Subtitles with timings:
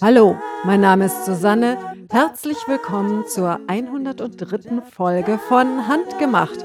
[0.00, 1.78] Hallo, mein Name ist Susanne.
[2.10, 4.82] Herzlich willkommen zur 103.
[4.90, 6.64] Folge von Handgemacht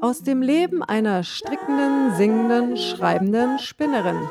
[0.00, 4.28] aus dem Leben einer strickenden, singenden, schreibenden Spinnerin.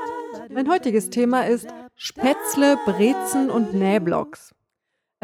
[0.50, 4.54] Mein heutiges Thema ist Spätzle, Brezen und Nähblocks.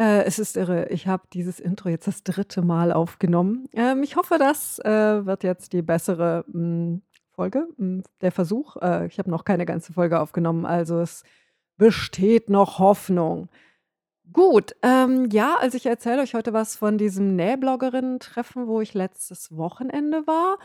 [0.00, 0.88] Äh, es ist irre.
[0.88, 3.68] Ich habe dieses Intro jetzt das dritte Mal aufgenommen.
[3.74, 7.02] Ähm, ich hoffe, das äh, wird jetzt die bessere mh, hm,
[7.32, 8.76] Folge, mh, hm, der Versuch.
[8.80, 11.22] Äh, ich habe noch keine ganze Folge aufgenommen, also es
[11.76, 13.50] besteht noch Hoffnung.
[14.32, 19.54] Gut, ähm, ja, also ich erzähle euch heute was von diesem Nähbloggerinnen-Treffen, wo ich letztes
[19.54, 20.58] Wochenende war.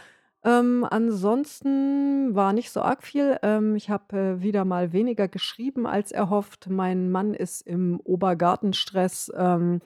[0.45, 3.39] Ähm, ansonsten war nicht so arg viel.
[3.41, 6.69] Ähm, ich habe äh, wieder mal weniger geschrieben als erhofft.
[6.69, 9.31] Mein Mann ist im Obergartenstress.
[9.35, 9.81] Ähm,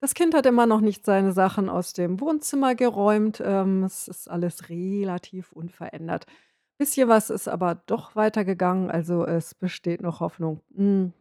[0.00, 3.40] das Kind hat immer noch nicht seine Sachen aus dem Wohnzimmer geräumt.
[3.44, 6.26] Ähm, es ist alles relativ unverändert.
[6.76, 10.60] Bisschen was ist aber doch weitergegangen, also es besteht noch Hoffnung.
[10.74, 11.12] Hm.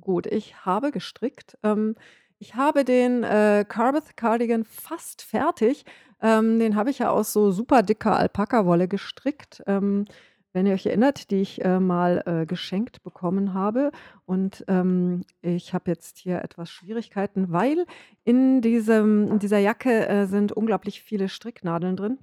[0.00, 1.56] Gut, ich habe gestrickt.
[1.62, 1.94] Ähm,
[2.38, 5.84] ich habe den, äh, Carbeth Cardigan fast fertig.
[6.20, 10.06] Ähm, den habe ich ja aus so super dicker Alpaka-Wolle gestrickt, ähm,
[10.52, 13.92] wenn ihr euch erinnert, die ich, äh, mal, äh, geschenkt bekommen habe.
[14.24, 17.84] Und, ähm, ich habe jetzt hier etwas Schwierigkeiten, weil
[18.24, 22.18] in diesem in dieser Jacke, äh, sind unglaublich viele Stricknadeln drin,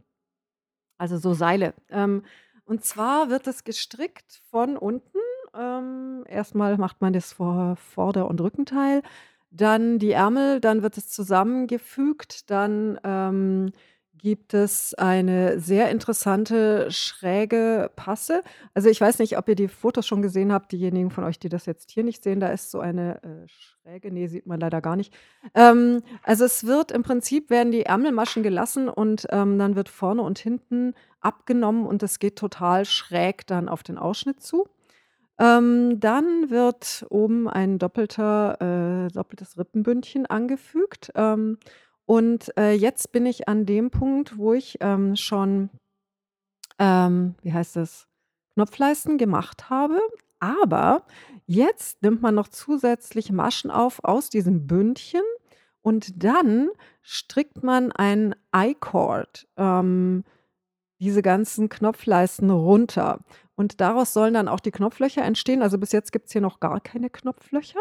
[0.97, 1.73] also so Seile.
[1.89, 2.23] Ähm,
[2.65, 5.19] und zwar wird es gestrickt von unten.
[5.55, 9.03] Ähm, erst macht man das Vor Vorder und Rückenteil
[9.53, 13.71] dann die Ärmel, dann wird es zusammengefügt, dann, ähm,
[14.23, 18.41] gibt es eine sehr interessante schräge Passe.
[18.73, 21.49] Also, ich weiß nicht, ob ihr die Fotos schon gesehen habt, diejenigen von euch, die
[21.49, 24.79] das jetzt hier nicht sehen, da ist so eine, äh, schräge ne, sieht man leider
[24.79, 25.13] gar nicht.
[25.53, 30.21] Ähm, also, es wird im Prinzip werden die Ärmelmaschen gelassen und, ähm, dann wird vorne
[30.21, 34.67] und hinten abgenommen und es geht total schräg dann auf den Ausschnitt zu.
[35.39, 41.11] Ähm, dann wird oben ein doppelter äh, doppeltes Rippenbündchen angefügt.
[41.15, 41.57] Ähm,
[42.05, 45.69] und, äh, jetzt bin ich an dem Punkt, wo ich, ähm, schon
[46.79, 48.07] ähm, wie heißt das,
[48.55, 49.99] Knopfleisten gemacht habe.
[50.39, 51.05] Aber
[51.45, 55.21] jetzt nimmt man noch zusätzlich Maschen auf aus diesem Bündchen
[55.81, 56.69] und dann
[57.01, 60.23] strickt man ein I-Cord, ähm,
[61.03, 63.19] diese ganzen Knopfleisten runter.
[63.55, 65.61] Und daraus sollen dann auch die Knopflöcher entstehen.
[65.61, 67.79] Also bis jetzt gibt es hier noch gar keine Knopflöcher.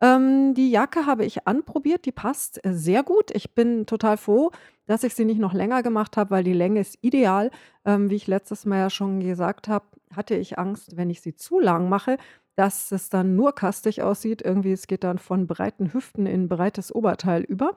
[0.00, 3.30] Ähm, die Jacke habe ich anprobiert, die passt sehr gut.
[3.32, 4.50] Ich bin total froh,
[4.86, 7.50] dass ich sie nicht noch länger gemacht habe, weil die Länge ist ideal.
[7.84, 9.84] Ähm, wie ich letztes Mal ja schon gesagt habe,
[10.14, 12.16] hatte ich Angst, wenn ich sie zu lang mache,
[12.54, 14.42] dass es dann nur kastig aussieht.
[14.42, 17.76] Irgendwie, es geht dann von breiten Hüften in breites Oberteil über.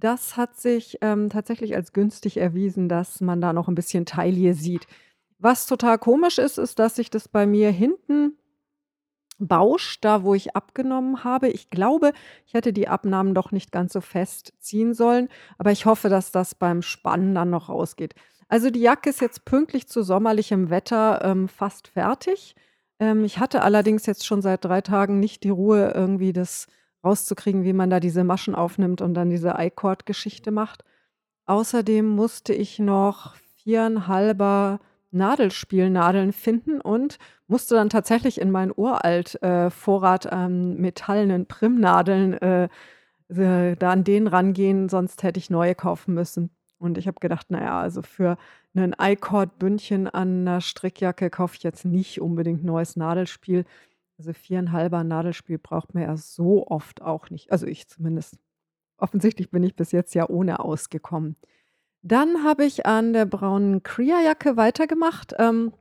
[0.00, 4.54] Das hat sich ähm, tatsächlich als günstig erwiesen, dass man da noch ein bisschen Taille
[4.54, 4.86] sieht.
[5.38, 8.38] Was total komisch ist, ist, dass sich das bei mir hinten
[9.38, 11.48] bauscht, da wo ich abgenommen habe.
[11.48, 12.12] Ich glaube,
[12.46, 15.28] ich hätte die Abnahmen doch nicht ganz so fest ziehen sollen,
[15.58, 18.14] aber ich hoffe, dass das beim Spannen dann noch rausgeht.
[18.48, 22.54] Also die Jacke ist jetzt pünktlich zu sommerlichem Wetter ähm, fast fertig.
[22.98, 26.66] Ähm, ich hatte allerdings jetzt schon seit drei Tagen nicht die Ruhe, irgendwie das
[27.04, 30.84] rauszukriegen, wie man da diese Maschen aufnimmt und dann diese I-Cord-Geschichte macht.
[31.46, 37.18] Außerdem musste ich noch viereinhalber Nadelspielnadeln finden und
[37.48, 42.68] musste dann tatsächlich in meinen uralt äh, Vorrat an metallenen Primnadeln äh,
[43.28, 46.50] äh, da an den rangehen, sonst hätte ich neue kaufen müssen.
[46.78, 48.38] Und ich habe gedacht, naja, also für
[48.74, 53.64] ein I-Cord-Bündchen an einer Strickjacke kaufe ich jetzt nicht unbedingt neues Nadelspiel.
[54.20, 57.50] Also viereinhalber Nadelspiel braucht man ja so oft auch nicht.
[57.52, 58.36] Also ich zumindest.
[58.98, 61.36] Offensichtlich bin ich bis jetzt ja ohne ausgekommen.
[62.02, 65.32] Dann habe ich an der braunen Kria-Jacke weitergemacht.
[65.38, 65.72] Ähm,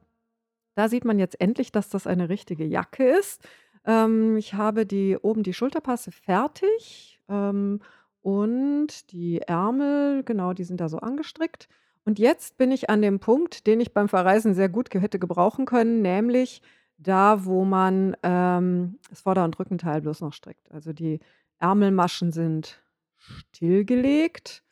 [0.76, 3.46] da sieht man jetzt endlich, dass das eine richtige Jacke ist.
[3.84, 7.82] Ähm, ich habe die oben die Schulterpasse fertig ähm,
[8.22, 11.68] und die Ärmel, genau, die sind da so angestrickt.
[12.06, 15.66] Und jetzt bin ich an dem Punkt, den ich beim Verreisen sehr gut hätte gebrauchen
[15.66, 16.62] können, nämlich
[16.99, 20.72] da, wo man ähm, das Vorder- und Rückenteil bloß noch strickt.
[20.72, 21.19] Also die
[21.59, 22.81] Ärmelmaschen sind
[23.17, 24.63] stillgelegt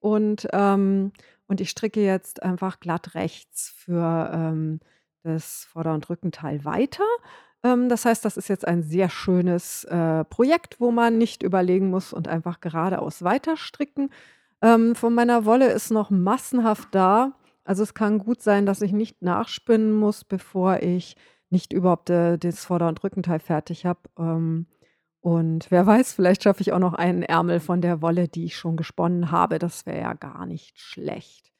[0.00, 1.12] und, ähm,
[1.46, 4.80] und ich stricke jetzt einfach glatt rechts für ähm,
[5.22, 7.04] das Vorder- und Rückenteil weiter.
[7.62, 11.90] Ähm, das heißt, das ist jetzt ein sehr schönes äh, Projekt, wo man nicht überlegen
[11.90, 14.10] muss und einfach geradeaus weiter stricken.
[14.62, 17.32] Ähm, von meiner Wolle ist noch massenhaft da.
[17.64, 21.16] Also es kann gut sein, dass ich nicht nachspinnen muss, bevor ich
[21.54, 24.00] nicht überhaupt äh, das Vorder- und Rückenteil fertig habe.
[24.18, 24.66] Ähm,
[25.20, 28.56] und wer weiß, vielleicht schaffe ich auch noch einen Ärmel von der Wolle, die ich
[28.56, 29.58] schon gesponnen habe.
[29.58, 31.52] Das wäre ja gar nicht schlecht.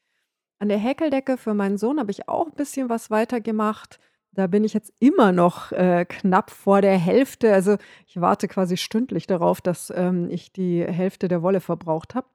[0.60, 4.00] An der Häkeldecke für meinen Sohn habe ich auch 'n bisschen was weitergemacht.
[4.32, 7.52] Da bin ich jetzt immer noch, äh, knapp vor der Hälfte.
[7.52, 7.76] Also,
[8.06, 12.26] ich warte quasi stündlich darauf, dass, ähm, ich die Hälfte der Wolle verbraucht habe.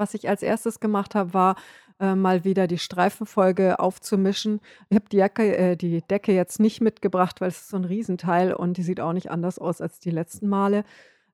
[0.00, 1.56] Was ich als Erstes gemacht habe, war,
[2.00, 4.60] äh, mal wieder die Streifenfolge aufzumischen.
[4.88, 7.84] Ich habe die Jacke äh, die Decke jetzt nicht mitgebracht, weil es ist so 'n
[7.84, 10.84] Riesenteil und die sieht auch nicht anders aus als die letzten Male.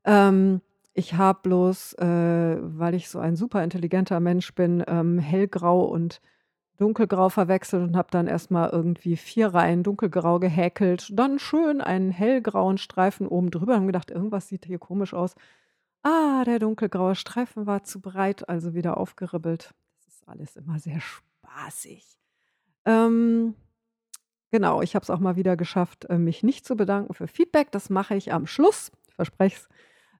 [0.04, 0.62] Ähm,
[0.94, 6.20] ich habe bloß, äh, weil ich so ein super intelligenter Mensch bin, ähm, hellgrau und
[6.78, 12.10] dunkelgrau verwechselt und habe dann erst mal irgendwie 4 Reihen dunkelgrau gehäkelt, dann schön einen
[12.12, 15.34] hellgrauen Streifen oben drüber und gedacht: „Irgendwas sieht hier komisch aus.“
[16.08, 19.74] Ah, der dunkelgraue Streifen war zu breit, also wieder aufgeribbelt.
[20.04, 22.06] Das ist alles immer sehr spaßig.
[22.84, 23.56] Ähm,
[24.52, 27.72] genau, ich habe es auch mal wieder geschafft, äh, mich nicht zu bedanken für Feedback.
[27.72, 29.68] Das mache ich am Schluss, ich verspreche es.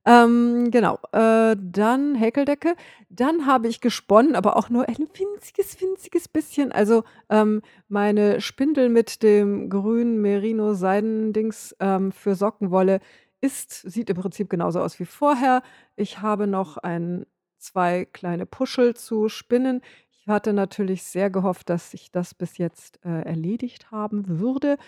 [0.04, 2.74] Ähm, genau, äh, dann Häkeldecke.
[3.08, 6.72] Dann habe ich gesponnen, aber auch nur ein winziges, winziges bisschen.
[6.72, 12.98] Also, ähm, meine Spindel mit dem grünen Merino-Seidendings, ähm, für Sockenwolle
[13.42, 15.62] ist sieht im Prinzip genauso aus wie vorher.
[15.96, 17.26] Ich habe noch ein
[17.58, 19.82] 2 kleine Puschel zu spinnen.
[20.10, 24.78] Ich hatte natürlich sehr gehofft, dass ich das bis jetzt, äh, erledigt haben würde,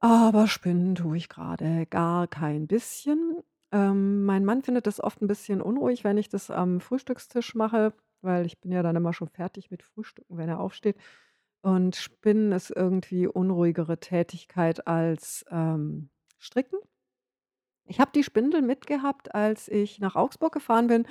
[0.00, 3.42] aber spinnen tue ich grade gar kein bisschen.
[3.72, 7.92] Ähm, mein Mann findet das oft 'n bisschen unruhig, wenn ich das am Frühstückstisch mache,
[8.22, 10.96] weil ich bin ja dann immer schon fertig mit Frühstücken, wenn er aufsteht.
[11.62, 16.78] Und Spinnen ist irgendwie unruhigere Tätigkeit als, ähm, Stricken.
[17.90, 21.06] Ich habe die Spindel mitgehabt, als ich nach Augsburg gefahren bin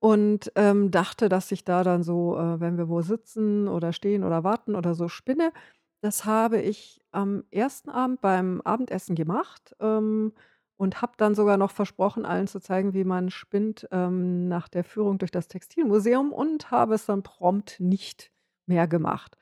[0.00, 4.24] und, ähm, dachte, dass ich da dann so, äh, wenn wir wo sitzen oder stehen
[4.24, 5.52] oder warten oder so, spinne.
[6.02, 10.32] Das habe ich am ersten Abend beim Abendessen gemacht, ähm,
[10.78, 14.84] und habe dann sogar noch versprochen, allen zu zeigen, wie man spinnt, ähm, nach der
[14.84, 18.32] Führung durch das Textilmuseum und habe es dann prompt nicht
[18.66, 19.36] mehr gemacht.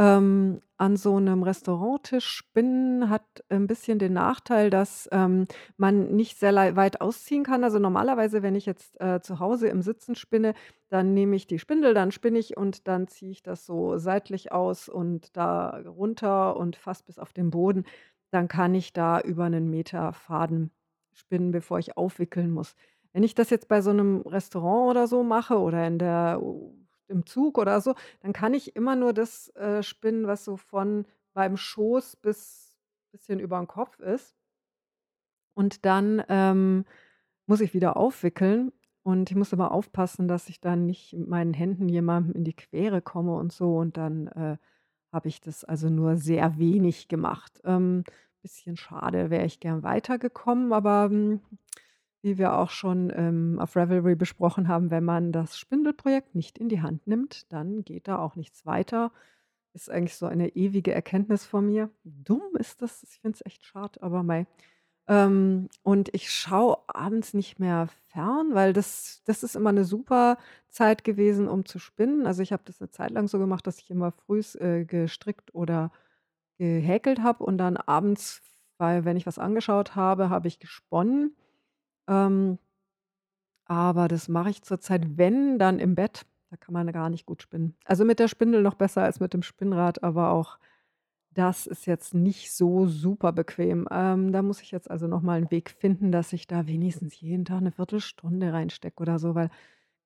[0.00, 5.44] Ähm, an so 'nem Restauranttisch spinnen hat 'n bisschen den Nachteil, dass, ähm,
[5.76, 7.64] man nicht sehr weit ausziehen kann.
[7.64, 10.54] Also, normalerweise, wenn ich jetzt, äh, zu Hause im Sitzen spinne,
[10.88, 14.52] dann nehme ich die Spindel, dann spinne ich und dann ziehe ich das so seitlich
[14.52, 17.84] aus und da runter und fast bis auf den Boden.
[18.32, 20.72] Dann kann ich da über 'nen Meter Faden
[21.12, 22.74] spinnen, bevor ich aufwickeln muss.
[23.12, 26.40] Wenn ich das jetzt bei so 'nem Restaurant oder so mache oder in der
[27.10, 31.06] im Zug oder so, dann kann ich immer nur das, äh, spinnen, was so von
[31.34, 32.70] beim Schoß bis
[33.12, 34.36] bisschen übern Kopf ist.
[35.54, 36.84] Und dann, ähm,
[37.46, 38.72] muss ich wieder aufwickeln
[39.02, 42.54] und ich muss immer aufpassen, dass ich dann nicht mit meinen Händen jemandem in die
[42.54, 44.56] Quere komme und so und dann, äh,
[45.12, 47.60] habe ich das also nur sehr wenig gemacht.
[47.64, 48.04] Ähm,
[48.42, 51.40] bisschen schade, wäre ich gern weitergekommen, aber, hm,
[52.22, 56.68] wie wir auch schon, ähm, auf Ravelry besprochen haben, wenn man das Spindelprojekt nicht in
[56.68, 59.12] die Hand nimmt, dann geht da auch nichts weiter.
[59.74, 61.90] Ist eigentlich so eine ewige Erkenntnis von mir.
[62.04, 64.46] Dumm ist das, ich finde es echt schade, aber mei.
[65.08, 70.38] Ähm, und ich schaue abends nicht mehr fern, weil das das ist immer 'ne super
[70.70, 72.26] Zeit gewesen, um zu spinnen.
[72.26, 75.54] Also, ich habe das 'ne Zeit lang so gemacht, dass ich immer frühs, äh, gestrickt
[75.54, 75.92] oder
[76.58, 78.42] gehäkelt habe und dann abends,
[78.78, 81.36] weil wenn ich was angeschaut habe, habe ich gesponnen.
[82.08, 82.58] Ähm
[83.68, 86.26] aber das mache ich zurzeit, wenn, dann im Bett.
[86.50, 87.76] Da kann man gar nicht gut spinnen.
[87.84, 90.58] Also, mit der Spindel noch besser als mit dem Spinnrad, aber auch
[91.34, 93.88] das ist jetzt nicht so super bequem.
[93.90, 97.20] Ähm, da muss ich jetzt also noch mal 'n Weg finden, dass ich da wenigstens
[97.20, 99.50] jeden Tag 'ne Viertelstunde reinstecke oder so, weil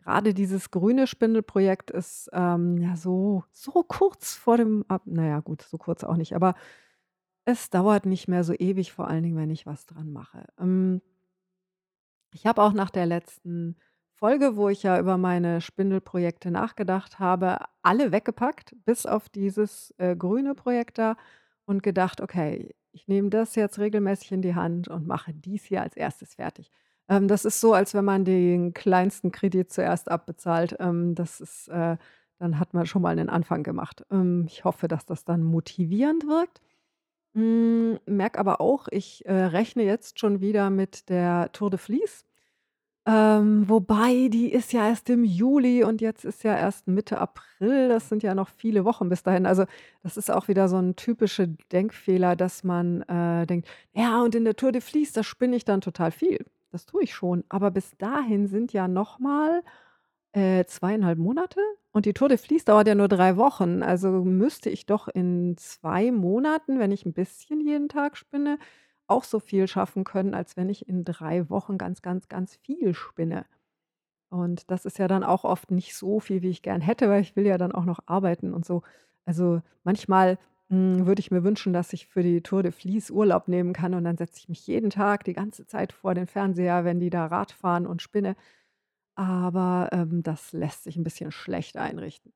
[0.05, 5.41] grade dieses grüne Spindelprojekt ist, ähm, ja so so kurz vor dem ab na ja,
[5.41, 6.55] gut, so kurz auch nicht, aber
[7.47, 10.47] es dauert nicht mehr so ewig, vor allen Dingen, wenn ich was dran mache.
[10.61, 11.03] Ähm
[12.35, 13.77] ich habe auch nach der letzten
[14.15, 20.17] Folge, wo ich ja über meine Spindelprojekte nachgedacht habe, alle weggepackt, bis auf dieses, äh,
[20.17, 21.17] grüne Projekt da
[21.67, 25.83] und gedacht: „Okay, ich nehme das jetzt regelmäßig in die Hand und mache dies hier
[25.83, 26.71] als Erstes fertig.“
[27.09, 30.77] Ähm, das ist so, als wenn man den kleinsten Kredit zuerst abbezahlt.
[30.81, 31.97] Ähm, das ist, äh
[32.41, 34.05] dann hat man schon mal 'nen Anfang gemacht.
[34.11, 36.61] Ähm, ich hoffe, dass das dann motivierend wirkt.
[37.37, 42.25] Hm, merke aber auch, ich, äh, rechne jetzt schon wieder mit der Tour de Fleece.
[43.07, 47.89] Ähm, wobei die ist ja erst im Juli und jetzt ist ja erst Mitte April.
[47.89, 49.47] Das sind ja noch viele Wochen bis dahin.
[49.47, 49.65] Also,
[50.03, 54.45] das ist auch wieder so 'n typischer Denkfehler, dass man, äh, denkt: „Ja, und in
[54.45, 57.71] der Tour de Fleece, da spinne ich dann total viel.“ Das tue ich schon, aber
[57.73, 59.63] bis dahin sind ja noch mal,
[60.35, 61.61] äh, 2 1/2 Monate
[61.93, 63.83] und die Tour de Fleece dauert ja nur 3 Wochen.
[63.83, 68.59] Also, müsste ich doch in 2 Monaten, wenn ich 'n bisschen jeden Tag spinne,
[69.07, 72.95] auch so viel schaffen können, als wenn ich in 3 Wochen ganz, ganz, ganz viel
[72.95, 73.47] spinne.
[74.31, 77.23] Und das ist ja dann auch oft nicht so viel, wie ich gern hätte, weil
[77.23, 78.83] ich will ja dann auch noch arbeiten und so.
[79.27, 80.39] Also, manchmal,
[80.71, 83.95] hm, würde ich mir wünschen, dass ich für die Tour de Vlies Urlaub nehmen kann
[83.95, 87.11] und dann setze ich mich jeden Tag die ganze Zeit vor den Fernseher, wenn die
[87.11, 88.37] da Rad fahren und spinne.
[89.17, 92.33] Aber, ähm, das lässt sich ein bisschen schlecht einrichten.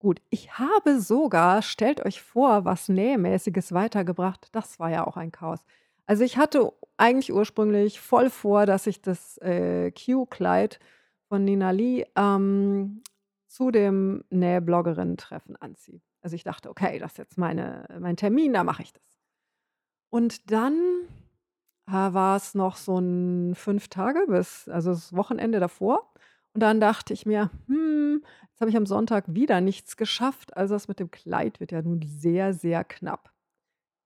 [0.00, 4.48] Gut, ich habe sogar stellt euch vor, was Nähmäßiges weitergebracht.
[4.52, 5.60] Das war ja auch ein Chaos.
[6.06, 10.80] Also, ich hatte eigentlich ursprünglich voll vor, dass ich das, äh, Q-Kleid
[11.28, 13.02] von Nina Lee, ähm,
[13.48, 16.00] zu dem Nähbloggerinnen-Treffen anziehe.
[16.22, 19.02] Also, ich dachte: „Okay, das ist jetzt meine mein Termin, da mache ich das.“
[20.10, 21.08] Und dann,
[21.92, 26.12] war es noch so 'n 5 Tage bis also, das Wochenende davor.
[26.54, 30.56] Und dann dachte ich mir: „Hm, jetzt habe ich am Sonntag wieder nichts geschafft.
[30.56, 33.32] Also, das mit dem Kleid wird ja nun sehr, sehr knapp.“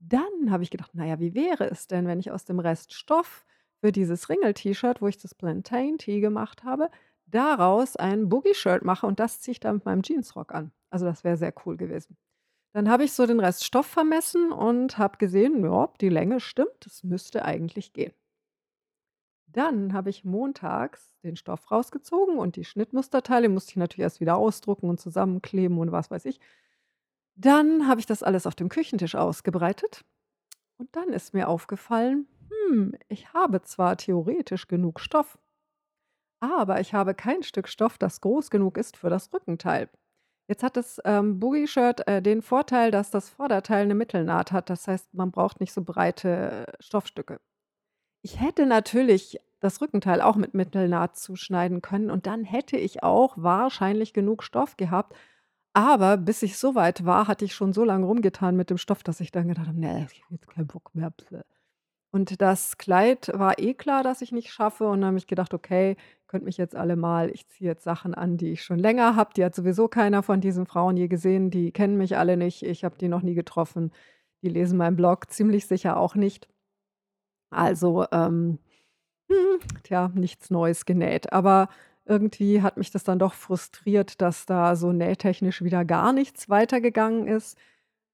[0.00, 2.94] Dann habe ich gedacht: „Na ja, wie wäre es denn, wenn ich aus dem Rest
[2.94, 3.46] Stoff
[3.80, 6.90] für dieses Ringel-T-Shirt, wo ich das Plantain Tee gemacht habe,
[7.26, 11.24] daraus ein Boogie-Shirt mache und das ziehe ich dann mit meinem Jeansrock an.“ Also, das
[11.24, 12.16] wäre sehr cool gewesen.
[12.74, 16.74] Dann habe ich so den Rest Stoff vermessen und habe gesehen, ja, die Länge stimmt,
[16.80, 18.12] das müsste eigentlich gehen.
[19.46, 24.36] Dann habe ich montags den Stoff rausgezogen und die Schnittmusterteile musste ich natürlich erst wieder
[24.36, 26.40] ausdrucken und zusammenkleben und was weiß ich.
[27.34, 30.04] Dann habe ich das alles auf dem Küchentisch ausgebreitet
[30.78, 32.28] und dann ist mir aufgefallen,
[32.68, 35.38] hm, ich habe zwar theoretisch genug Stoff,
[36.40, 39.90] aber ich habe kein Stück Stoff, das groß genug ist für das Rückenteil.
[40.48, 44.70] Jetzt hat das, ähm, Boogie-Shirt, äh, den Vorteil, dass das Vorderteil eine Mittelnaht hat.
[44.70, 47.40] Das heißt, man braucht nicht so breite Stoffstücke.
[48.22, 53.34] Ich hätte natürlich das Rückenteil auch mit Mittelnaht zuschneiden können und dann hätte ich auch
[53.38, 55.16] wahrscheinlich genug Stoff gehabt.
[55.74, 59.02] Aber bis ich so weit war, hatte ich schon so lange rumgetan mit dem Stoff,
[59.04, 61.42] dass ich dann gedacht habe: „Ne, ich habe jetzt keinen Bock mehr, bläh.“
[62.14, 65.54] Und das Kleid war eh klar, dass ich nicht schaffe und dann habe ich gedacht:
[65.54, 69.16] „Okay, könnt mich jetzt alle mal ich ziehe jetzt Sachen an, die ich schon länger
[69.16, 69.30] habe.
[69.34, 72.62] Die hat sowieso keiner von diesen Frauen je gesehen, die kennen mich alle nicht.
[72.64, 73.92] Ich habe die noch nie getroffen.
[74.42, 76.48] Die lesen meinen Blog ziemlich sicher auch nicht.“
[77.50, 78.58] Also, ähm,
[79.30, 81.32] hm, tja, nichts Neues genäht.
[81.32, 81.68] Aber
[82.06, 87.28] irgendwie hat mich das dann doch frustriert, dass da so nähtechnisch wieder gar nichts weitergegangen
[87.28, 87.58] ist.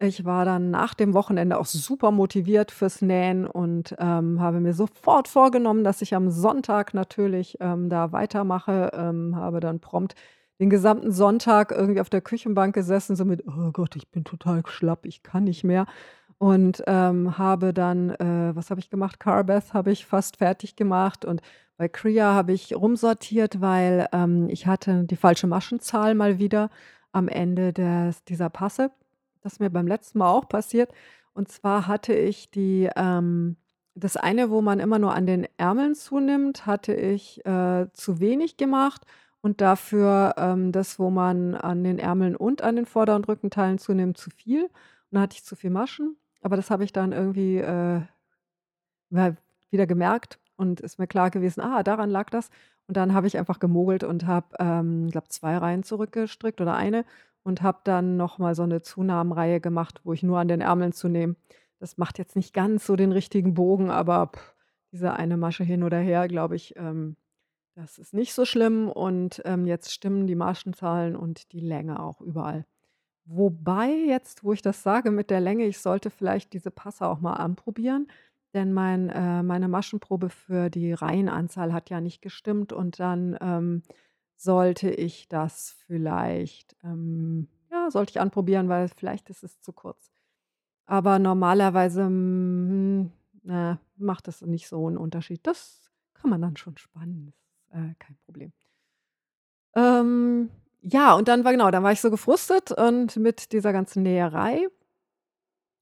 [0.01, 4.73] Ich war dann nach dem Wochenende auch super motiviert fürs Nähen und, ähm, habe mir
[4.73, 10.15] sofort vorgenommen, dass ich am Sonntag natürlich, ähm, da weitermache, ähm, habe dann prompt
[10.61, 14.63] den gesamten Sonntag irgendwie auf der Küchenbank gesessen, so mit: „Oh Gott, ich bin total
[14.67, 15.87] schlapp, ich kann nicht mehr.“
[16.39, 19.19] und, ähm, habe dann äh, was habe ich gemacht?
[19.19, 21.43] Carbeth habe ich fast fertig gemacht und
[21.77, 26.71] bei Krea habe ich rumsortiert, weil, ähm, ich hatte die falsche Maschenzahl mal wieder
[27.13, 28.91] am Ende des dieser Passe.
[29.49, 30.93] Das ist mir beim letzten Mal auch passiert.
[31.33, 33.57] Und zwar hatte ich die, ähm
[33.95, 38.57] das eine, wo man immer nur an den Ärmeln zunimmt, hatte ich, äh, zu wenig
[38.57, 39.05] gemacht
[39.41, 43.79] und dafür, ähm, das, wo man an den Ärmeln und an den Vorder und Rückenteilen
[43.79, 44.65] zunimmt, zu viel.
[44.65, 44.71] Und
[45.13, 46.17] dann hatte ich zu viel Maschen.
[46.43, 48.03] Aber das habe ich dann irgendwie, äh,
[49.71, 52.51] wieder gemerkt und ist mir klar gewesen, ah, daran lag das.
[52.87, 57.05] Und dann habe ich einfach gemogelt und habe, ähm, glaube 2 Reihen zurückgestrickt oder eine
[57.49, 60.93] und habe dann noch mal so eine Zunahmenreihe gemacht, wo ich nur an den Ärmeln
[60.93, 61.35] zunehme.
[61.81, 64.55] Das macht jetzt nicht ganz so den richtigen Bogen, aber pff,
[64.93, 67.17] diese eine Masche hin oder her, glaube ich, ähm,
[67.75, 72.21] das ist nicht so schlimm und, ähm, jetzt stimmen die Maschenzahlen und die Länge auch
[72.21, 72.67] überall.
[73.25, 77.21] Wobei jetzt, wo ich das sage mit der Länge, ich sollte vielleicht diese Passe auch
[77.21, 78.09] mal anprobieren,
[78.55, 83.83] denn mein äh, meine Maschenprobe für die Reihenanzahl hat ja nicht gestimmt und dann, ähm,
[84.39, 90.11] sollte ich das vielleicht ähm, ja, sollte ich anprobieren, weil vielleicht ist es zu kurz.
[90.87, 95.47] Aber normalerweise, hm, na, macht das nicht so einen Unterschied.
[95.47, 97.33] Das kann man dann schon spannen,
[97.71, 98.53] äh, kein Problem.
[99.77, 104.03] Ähm, ja, und dann war genau, dann war ich so gefrustet und mit dieser ganzen
[104.03, 104.67] Näherei.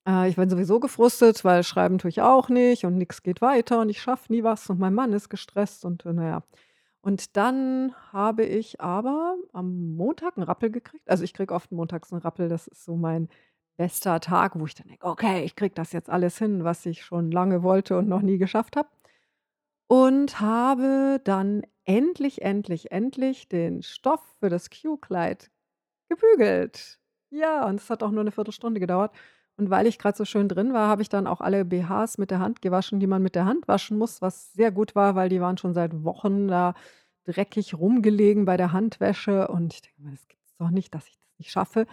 [0.08, 3.80] Äh, ich bin sowieso gefrustet, weil schreiben tue ich auch nicht und nichts geht weiter
[3.80, 6.42] und ich schaffe nie was und mein Mann ist gestresst und, äh, na ja.
[7.06, 11.08] Und dann habe ich aber am Montag 'n Rappel gekriegt.
[11.08, 13.28] Also, ich kriege oft montags 'n Rappel, das ist so mein
[13.76, 17.04] bester Tag, wo ich dann denke: „Okay, ich kriege das jetzt alles hin, was ich
[17.04, 18.88] schon lange wollte und noch nie geschafft habe.“
[19.90, 25.50] und habe dann endlich, endlich, endlich den Stoff für das Q-Kleid
[26.10, 26.98] gebügelt.
[27.30, 29.14] Ja, und es hat auch nur 'ne Viertelstunde gedauert.
[29.58, 32.30] Und weil ich grad so schön drin war, habe ich dann auch alle BHs mit
[32.30, 35.28] der Hand gewaschen, die man mit der Hand waschen muss, was sehr gut war, weil
[35.30, 36.74] die waren schon seit Wochen da
[37.24, 41.16] dreckig rumgelegen bei der Handwäsche und ich denke mir: „Das gibt's doch nicht, dass ich
[41.18, 41.86] das nicht schaffe.“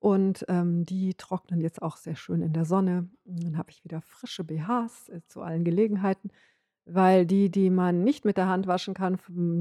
[0.00, 3.10] Und, ähm, die trocknen jetzt auch sehr schön in der Sonne.
[3.26, 6.30] Und dann habe ich wieder frische BHs, äh, zu allen Gelegenheiten.
[6.86, 9.18] weil die, die man nicht mit der Hand waschen kann,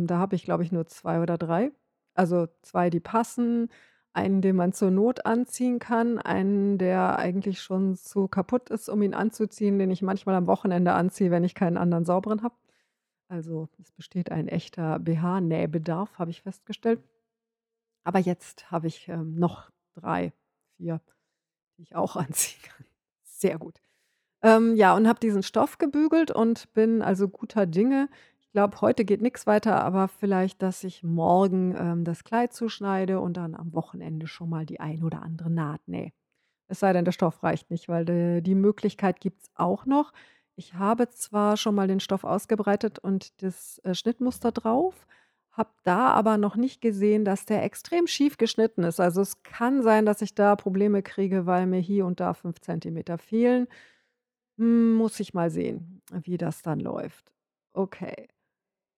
[0.07, 1.71] da habe ich, glaube ich, nur zwei oder drei.
[2.15, 3.69] Also zwei, die passen,
[4.13, 9.01] einen, den man zur Not anziehen kann, einen, der eigentlich schon zu kaputt ist, um
[9.01, 12.55] ihn anzuziehen, den ich manchmal am Wochenende anziehe, wenn ich keinen anderen sauberen habe.
[13.27, 16.99] Also es besteht ein echter BH-Nähbedarf, habe ich festgestellt.
[18.03, 20.33] Aber jetzt habe ich ähm, noch drei,
[20.77, 20.99] vier,
[21.77, 22.85] die ich auch anziehen kann.
[23.23, 23.79] Sehr gut.
[24.41, 28.09] Ähm, ja, und habe diesen Stoff gebügelt und bin also guter Dinge.
[28.49, 33.19] Ich glaube, heute geht nichts weiter, aber vielleicht, dass ich morgen ähm, das Kleid zuschneide
[33.19, 36.11] und dann am Wochenende schon mal die ein oder andere Naht nähe.
[36.67, 40.13] Es sei denn, der Stoff reicht nicht, weil de, die Möglichkeit gibt es auch noch.
[40.55, 45.05] Ich habe zwar schon mal den Stoff ausgebreitet und das äh, Schnittmuster drauf,
[45.51, 48.99] habe da aber noch nicht gesehen, dass der extrem schief geschnitten ist.
[48.99, 52.59] Also es kann sein, dass ich da Probleme kriege, weil mir hier und da 5
[52.61, 53.67] cm fehlen.
[54.57, 57.31] Hm, muss ich mal sehen, wie das dann läuft.
[57.73, 58.27] Okay.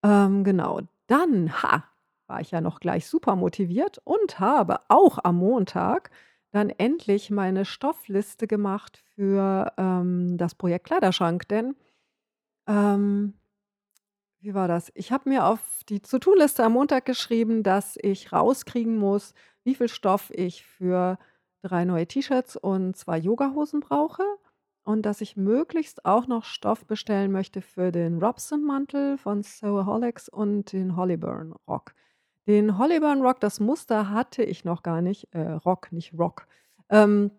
[0.04, 0.82] Ähm, genau.
[1.08, 1.84] Dann, ha,
[2.28, 6.12] war ich ja noch gleich super motiviert und habe auch am Montag
[6.52, 11.48] dann endlich meine Stoffliste gemacht für ähm, das Projekt Kleiderschrank.
[11.48, 11.76] Denn,
[12.68, 13.36] ähm,
[14.40, 14.92] wie war das?
[14.96, 19.88] Ich habe mir auf die To-Do-Liste am Montag geschrieben, dass ich rauskriegen muss, wie viel
[19.90, 21.20] Stoff ich für
[21.62, 24.24] drei neue T-Shirts und zwei Yogahosen brauche
[24.92, 30.74] und dass ich möglichst auch noch Stoff bestellen möchte für den Robson-Mantel von Soholics und
[30.74, 31.94] den Hollyburn-Rock.
[32.48, 36.48] Den Hollyburn-Rock, das Muster hatte ich noch gar nicht, äh, Rock, nicht Rock.
[36.90, 37.32] Ähm,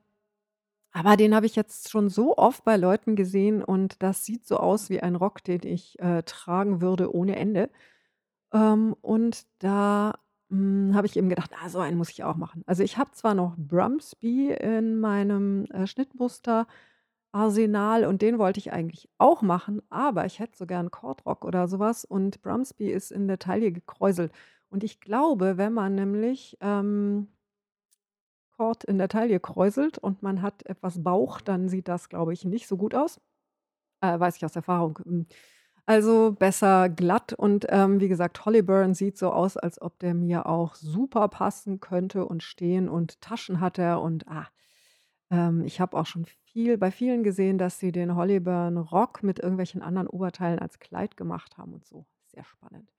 [0.92, 4.58] aber den habe ich jetzt schon so oft bei Leuten gesehen und das sieht so
[4.58, 7.70] aus wie ein Rock, den ich äh, tragen würde ohne Ende.
[8.52, 10.18] Ähm, und da
[10.50, 12.62] hm, habe ich eben gedacht, ah, so einen muss ich auch machen.
[12.66, 16.66] Also ich habe zwar noch Brumsby in meinem äh, Schnittmuster,
[17.32, 21.68] Arsenal und den wollte ich eigentlich auch machen, aber ich hätte so gern Cordrock oder
[21.68, 24.32] sowas und Brumsby ist in der Taille gekräuselt.
[24.70, 27.28] Und ich glaube, wenn man nämlich, ähm,
[28.56, 32.44] Cord in der Taille kräuselt und man hat etwas Bauch, dann sieht das, glaube ich,
[32.44, 33.20] nicht so gut aus.
[34.00, 34.98] Äh, weiß ich aus Erfahrung.
[35.04, 35.26] Hm.
[35.86, 40.46] Also besser glatt und, ähm, wie gesagt, Hollyburn sieht so aus, als ob der mir
[40.46, 44.46] auch super passen könnte und stehen und Taschen hat er und, ah,
[45.32, 49.40] ähm, ich habe auch schon viel bei vielen gesehen, dass sie den Hollyburn Rock mit
[49.40, 52.06] irgendwelchen anderen Oberteilen als Kleid gemacht haben und so.
[52.26, 52.92] Sehr spannend.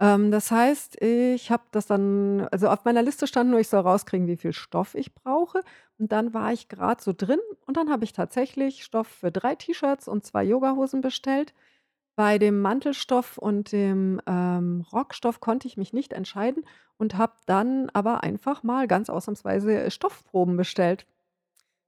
[0.00, 3.80] Ähm, das heißt, ich habe das dann also auf meiner Liste stand nur, ich soll
[3.80, 5.60] rauskriegen, wie viel Stoff ich brauche.
[5.98, 9.54] Und dann war ich gerade so drin und dann habe ich tatsächlich Stoff für drei
[9.54, 11.54] T-Shirts und zwei Yogahosen bestellt.
[12.16, 16.64] Bei dem Mantelstoff und dem, ähm, Rockstoff konnte ich mich nicht entscheiden
[16.98, 21.06] und habe dann aber einfach mal ganz ausnahmsweise Stoffproben bestellt.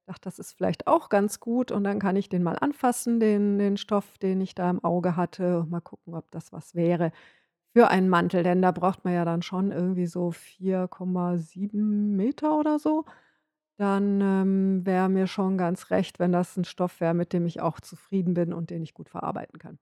[0.07, 3.57] Dachte, das ist vielleicht auch ganz gut und dann kann ich den mal anfassen, den
[3.57, 7.11] den Stoff, den ich da im Auge hatte mal gucken, ob das was wäre
[7.75, 12.79] für einen Mantel, denn da braucht man ja dann schon irgendwie so 4,7 Meter oder
[12.79, 13.05] so.
[13.77, 17.61] Dann, ähm, wäre mir schon ganz recht, wenn das ein Stoff wäre, mit dem ich
[17.61, 19.79] auch zufrieden bin und den ich gut verarbeiten kann.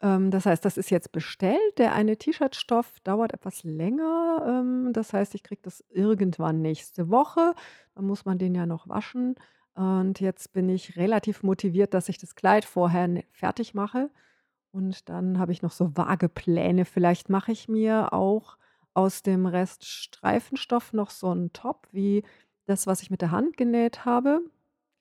[0.00, 1.78] Ähm, das heißt, das ist jetzt bestellt.
[1.78, 4.44] Der eine T-Shirt-Stoff dauert etwas länger.
[4.46, 7.54] Ähm, das heißt, ich kriege das irgendwann nächste Woche.
[7.94, 9.36] Dann muss man den ja noch waschen.
[9.74, 14.10] Und jetzt bin ich relativ motiviert, dass ich das Kleid vorher fertig mache.
[14.72, 16.84] Und dann habe ich noch so vage Pläne.
[16.84, 18.58] Vielleicht mache ich mir auch
[18.94, 22.24] aus dem Rest Streifenstoff noch so einen Top wie
[22.66, 24.40] das, was ich mit der Hand genäht habe.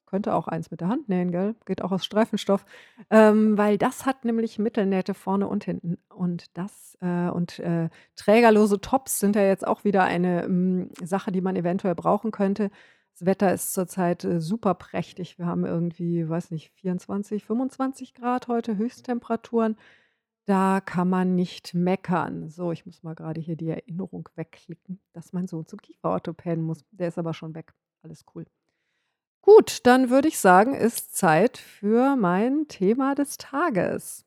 [0.08, 1.56] Könnte auch eins mit der Hand nähen, gell?
[1.66, 2.66] Geht auch aus Streifenstoff.
[3.10, 5.98] Ähm, weil das hat nämlich Mittelnähte vorne und hinten.
[6.10, 11.32] Und das äh, und äh, trägerlose Tops sind ja jetzt auch wieder eine ähm, Sache,
[11.32, 12.72] die man eventuell brauchen könnte.
[13.14, 15.38] Das Wetter ist zurzeit äh, super prächtig.
[15.38, 19.76] Wir haben irgendwie, weiß nicht, 24, 25 Grad heute Höchsttemperaturen.
[20.46, 22.50] Da kann man nicht meckern.
[22.50, 26.86] So, ich muss mal gerade hier die Erinnerung wegklicken, dass mein Sohn zum Kieferorthopäden muss.
[26.92, 27.74] Der ist aber schon weg.
[28.04, 28.46] Alles cool.
[29.48, 34.26] Gut, dann würde ich sagen, ist Zeit für mein Thema des Tages.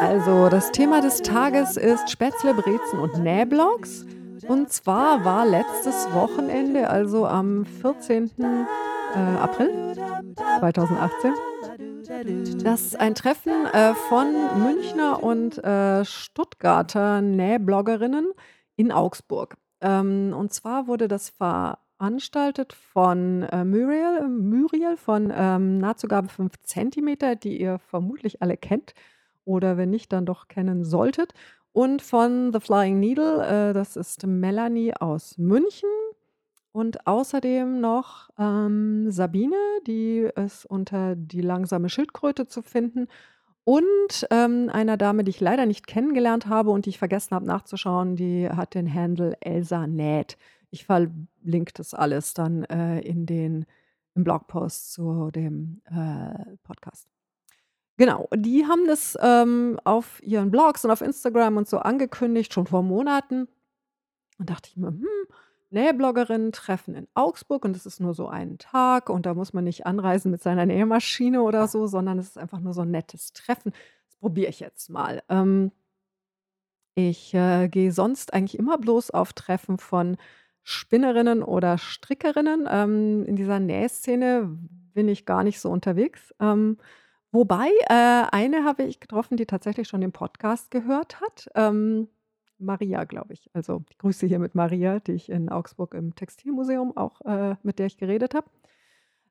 [0.00, 4.06] Also, das Thema des Tages ist Spätzle, Brezen und Nähblocks.
[4.48, 8.32] Und zwar war letztes Wochenende, also am 14.
[8.40, 9.94] Äh, April
[10.58, 11.34] 2018,
[12.64, 18.32] das ein Treffen äh, von Münchner und äh, Stuttgarter Nähbloggerinnen
[18.74, 19.54] in Augsburg.
[19.80, 26.52] Ähm, und zwar wurde das ver veranstaltet von äh, Muriel, Muriel von ähm, Nahtzugabe 5
[26.62, 28.94] cm, die ihr vermutlich alle kennt
[29.44, 31.32] oder wenn nicht, dann doch kennen solltet.
[31.72, 35.88] Und von The Flying Needle, äh, das ist Melanie aus München.
[36.72, 43.06] Und außerdem noch ähm, Sabine, die ist unter die langsame Schildkröte zu finden.
[43.64, 47.46] Und, ähm, einer Dame, die ich leider nicht kennengelernt habe und die ich vergessen habe
[47.46, 50.36] nachzuschauen, die hat den Handle Elsa näht.
[50.74, 53.64] Ich verlinke das alles dann, äh, in den
[54.16, 57.06] im Blogpost zu dem, äh, Podcast.
[57.96, 62.66] Genau, die haben das, ähm, auf ihren Blogs und auf Instagram und so angekündigt, schon
[62.66, 63.46] vor Monaten.
[64.38, 65.06] Und dachte ich mir: „Hm,
[65.70, 69.86] Nähbloggerinnen-Treffen in Augsburg und das ist nur so einen Tag und da muss man nicht
[69.86, 73.72] anreisen mit seiner Nähmaschine oder so, sondern es ist einfach nur so ein nettes Treffen.
[74.08, 75.22] Das probiere ich jetzt mal.
[75.28, 75.72] Ähm,
[76.96, 80.16] ich, äh, gehe sonst eigentlich immer bloß auf Treffen von
[80.64, 82.66] Spinnerinnen oder Strickerinnen.
[82.68, 84.58] Ähm, in dieser Nähszene
[84.94, 86.34] bin ich gar nicht so unterwegs.
[86.40, 86.78] Ähm,
[87.30, 91.48] wobei, äh, eine habe ich getroffen, die tatsächlich schon den Podcast gehört hat.
[91.54, 92.08] Ähm
[92.58, 93.50] Maria, glaube ich.
[93.52, 97.86] Also, ich grüße hiermit Maria, die ich in Augsburg im Textilmuseum auch äh, mit der
[97.86, 98.46] ich geredet habe.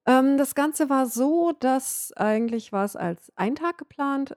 [0.05, 4.35] Ähm, das Ganze war so, dass eigentlich war es als ein Tag geplant.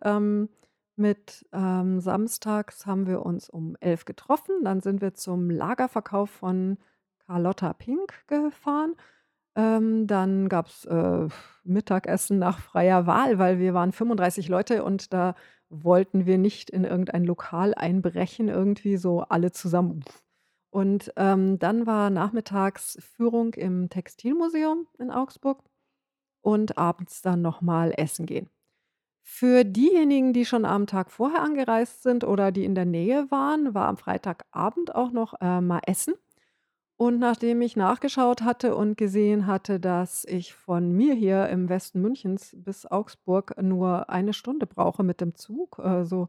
[0.96, 4.64] Mit ähm, samstags haben wir uns um 11 getroffen.
[4.64, 6.78] Dann sind wir zum Lagerverkauf von
[7.26, 8.94] Carlotta Pink gefahren.
[9.56, 11.28] Ähm, dann gab's, äh,
[11.64, 15.34] Mittagessen nach freier Wahl, weil wir waren 35 Leute und da
[15.70, 20.04] wollten wir nicht in irgendein Lokal einbrechen, irgendwie so alle zusammen.
[20.70, 25.62] Und, ähm, dann war nachmittags Führung im Textilmuseum in Augsburg
[26.42, 28.50] und abends dann noch mal essen gehen.
[29.28, 33.74] Für diejenigen, die schon am Tag vorher angereist sind oder die in der Nähe waren,
[33.74, 36.14] war am Freitagabend auch noch, äh, mal Essen.
[36.98, 42.00] Und nachdem ich nachgeschaut hatte und gesehen hatte, dass ich von mir hier im Westen
[42.02, 46.28] Münchens bis Augsburg nur eine Stunde brauche mit dem Zug, äh, so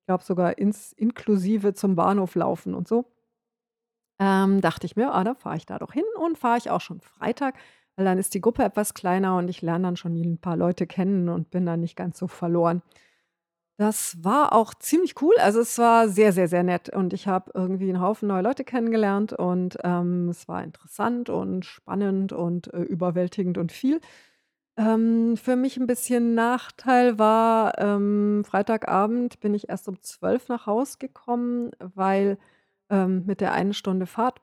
[0.00, 3.06] ich glaube sogar ins inklusive zum Bahnhof laufen und so,
[4.18, 6.80] ähm, dachte ich mir: „Ah, dann fahre ich da doch hin“ und fahre ich auch
[6.80, 7.54] schon Freitag,
[7.98, 10.86] weil dann ist die Gruppe etwas kleiner und ich lerne dann schon ein paar Leute
[10.86, 12.82] kennen und bin dann nicht ganz so verloren.
[13.78, 15.34] Das war auch ziemlich cool.
[15.38, 18.64] Also, es war sehr, sehr, sehr nett und ich habe irgendwie einen Haufen neue Leute
[18.64, 24.00] kennengelernt und, ähm, es war interessant und spannend und, äh, überwältigend und viel.
[24.76, 30.66] Ähm, für mich ein bisschen Nachteil war, ähm, Freitagabend bin ich erst um 12 nach
[30.66, 32.38] Haus gekommen, weil,
[32.90, 34.40] ähm, mit der einen Stunde Fahrt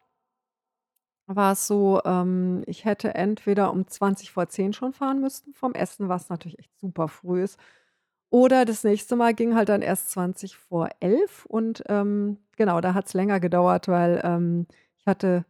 [1.28, 6.30] war es so, ähm, ich hätte entweder um 20:10 schon fahren müssen vom Essen, was
[6.30, 7.60] natürlich echt super früh ist.
[8.32, 12.94] Oder das nächste Mal ging halt dann erst 20 vor 11 und, ähm, genau, da
[12.94, 15.46] hat es länger gedauert, weil, ähm, ich hatte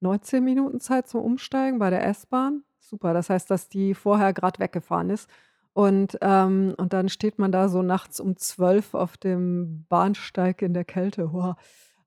[0.00, 2.64] 19 Minuten Zeit zum Umsteigen bei der S-Bahn.
[2.80, 5.28] Super, das heißt, dass die vorher gerade weggefahren ist.
[5.74, 10.74] Und, ähm und dann steht man da so nachts um 12 auf dem Bahnsteig in
[10.74, 11.28] der Kälte.
[11.28, 11.56] Boah.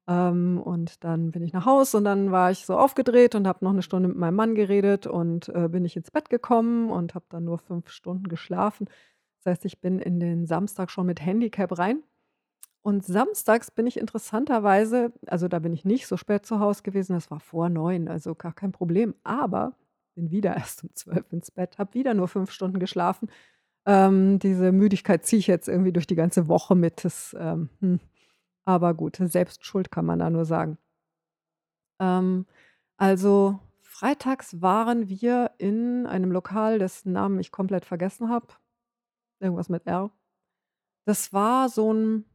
[0.08, 3.64] Ähm, und dann bin ich nach Haus und dann war ich so aufgedreht und habe
[3.66, 7.16] noch eine Stunde mit meinem Mann geredet und, äh, bin ich ins Bett gekommen und
[7.16, 8.88] habe dann nur 5 Stunden geschlafen.
[9.44, 12.04] Das heißt, ich bin in den Samstag schon mit Handicap rein.
[12.82, 17.14] Und samstags bin ich interessanterweise also, da bin ich nicht so spät zu Hause gewesen,
[17.14, 19.16] das war vor 9, also gar kein Problem.
[19.24, 19.74] Aber
[20.16, 23.30] bin wieder erst um 12 ins Bett, habe wieder nur 5 Stunden geschlafen.
[23.88, 27.06] Ähm, diese Müdigkeit ziehe ich jetzt irgendwie durch die ganze Woche mit.
[27.06, 28.00] Das, ähm, hm,
[28.66, 30.78] aber gut, selbst schuld kann man da nur sagen.
[32.00, 32.46] Ähm,
[32.98, 38.48] also freitags waren wir in einem Lokal, dessen Namen ich komplett vergessen habe.
[39.42, 40.12] Irgendwas mit R.
[41.06, 42.26] Das war so 'n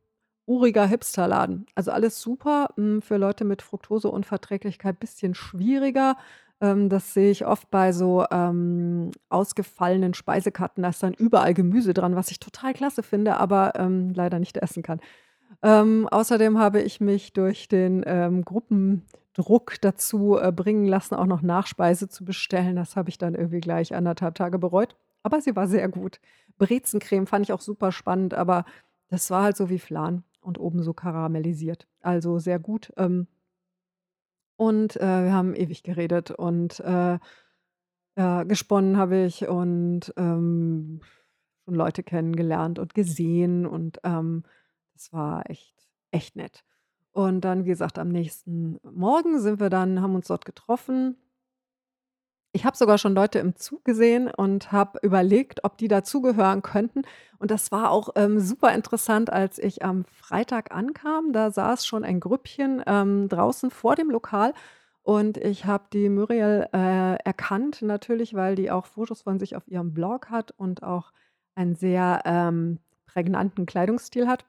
[0.47, 1.67] uriger Hipsterladen.
[1.77, 6.17] Also, alles super, hm, für Leute mit Fructoseunverträglichkeit bisschen schwieriger.
[6.61, 10.83] Ähm, das sehe ich oft bei so, ähm, ausgefallenen Speisekarten.
[10.85, 14.57] Da ist dann überall Gemüse dran, was ich total klasse finde, aber, ähm, leider nicht
[14.59, 15.01] essen kann.
[15.63, 21.43] Ähm, außerdem habe ich mich durch den, ähm, Gruppendruck dazu, äh, bringen lassen, auch noch
[21.43, 22.77] Nachspeise zu bestellen.
[22.77, 26.21] Das habe ich dann irgendwie gleich anderthalb Tage bereut, aber sie war sehr gut.
[26.59, 28.65] Brezencreme fand ich auch super spannend, aber
[29.09, 31.87] das war halt so wie Flan und oben so karamellisiert.
[32.01, 32.93] Also sehr gut.
[32.97, 33.27] Ähm,
[34.57, 37.19] und, äh, wir haben ewig geredet und, äh,
[38.17, 41.01] ja, gesponnen habe ich und, ähm,
[41.65, 44.45] schon Leute kennengelernt und gesehen und, ähm,
[44.95, 45.75] das war echt
[46.13, 46.65] echt nett.
[47.13, 51.17] Und dann, wie gesagt, am nächsten Morgen sind wir dann haben uns dort getroffen
[52.53, 57.03] ich habe sogar schon Leute im Zug gesehen und habe überlegt, ob die dazugehören könnten.
[57.39, 61.33] Und das war auch, ähm, super interessant, als ich am Freitag ankam.
[61.33, 64.53] Da saß schon ein Grüppchen, ähm, draußen vor dem Lokal
[65.03, 69.67] und ich habe die Muriel, äh, erkannt natürlich, weil die auch Fotos von sich auf
[69.69, 71.13] ihrem Blog hat und auch
[71.55, 74.45] einen sehr, ähm, prägnanten Kleidungsstil hat.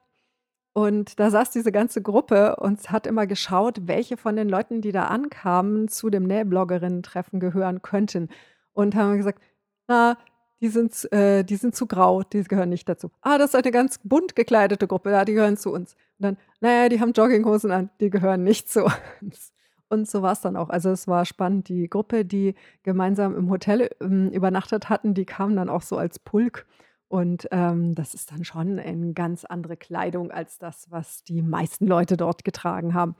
[0.74, 4.92] Und da saß diese ganze Gruppe und hat immer geschaut, welche von den Leuten, die
[4.92, 8.28] da ankamen, zu dem Nähbloggerinnen-Treffen gehören könnten.
[8.72, 9.42] Und haben gesagt:
[9.86, 10.16] „Na,
[10.62, 13.10] die sind, äh, die sind zu grau, die gehören nicht dazu.
[13.20, 15.94] Ah, das ist eine ganz bunt gekleidete Gruppe, ja, die gehören zu uns.
[16.18, 18.84] Und dann, naja, die haben Jogginghosen an, die gehören nicht zu
[19.20, 19.52] uns.
[19.88, 20.70] Und so war es dann auch.
[20.70, 21.68] Also es war spannend.
[21.68, 26.18] Die Gruppe, die gemeinsam im Hotel ähm, übernachtet hatten, die kamen dann auch so als
[26.18, 26.66] Pulk.
[27.12, 31.86] Und ähm, das ist dann schon eine ganz andere Kleidung als das, was die meisten
[31.86, 33.16] Leute dort getragen haben.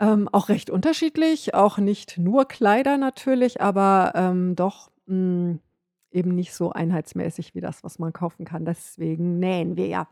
[0.00, 5.60] Ähm, auch recht unterschiedlich, auch nicht nur Kleider natürlich, aber ähm, doch mh, hm,
[6.10, 8.66] eben nicht so einheitsmäßig wie das, was man kaufen kann.
[8.66, 10.06] Deswegen nähen wir ja.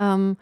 [0.00, 0.36] Ähm,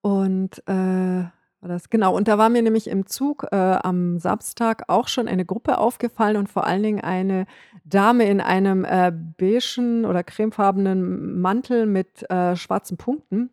[0.00, 1.24] und äh,
[1.68, 5.44] das, genau, und da war mir nämlich im Zug äh, am Samstag auch schon eine
[5.44, 7.46] Gruppe aufgefallen und vor allen Dingen eine
[7.84, 13.50] Dame in einem äh, beigen oder cremefarbenen Mantel mit äh, schwarzen Punkten.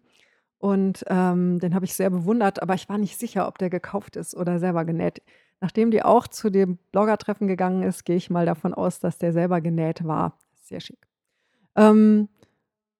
[0.57, 4.15] Und ähm, den habe ich sehr bewundert, aber ich war nicht sicher, ob der gekauft
[4.15, 5.21] ist oder selber genäht.
[5.59, 9.33] Nachdem die auch zu dem Bloggertreffen gegangen ist, gehe ich mal davon aus, dass der
[9.33, 10.37] selber genäht war.
[10.61, 11.07] Sehr schick.
[11.75, 12.29] Ähm,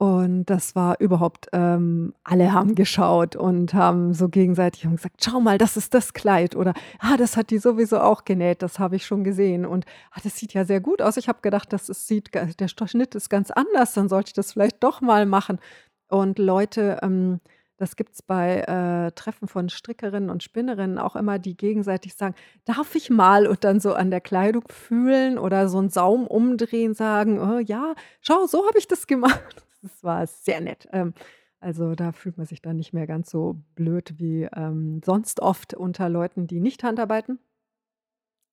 [0.01, 5.59] und das war überhaupt, ähm, alle haben geschaut und haben so gegenseitig gesagt, schau mal,
[5.59, 9.05] das ist das Kleid oder ah, das hat die sowieso auch genäht, das habe ich
[9.05, 11.17] schon gesehen und ah, das sieht ja sehr gut aus.
[11.17, 14.53] Ich habe gedacht, das ist, sieht, der Schnitt ist ganz anders, dann sollte ich das
[14.53, 15.59] vielleicht doch mal machen.
[16.07, 17.39] Und Leute, ähm,
[17.81, 22.35] das gibt es bei äh, Treffen von Strickerinnen und Spinnerinnen auch immer, die gegenseitig sagen,
[22.63, 26.93] darf ich mal und dann so an der Kleidung fühlen oder so einen Saum umdrehen,
[26.93, 29.65] sagen, oh, ja, schau, so habe ich das gemacht.
[29.83, 30.87] Das war sehr nett.
[30.91, 31.15] Ähm,
[31.59, 35.73] also da fühlt man sich dann nicht mehr ganz so blöd wie ähm, sonst oft
[35.73, 37.39] unter Leuten, die nicht Handarbeiten.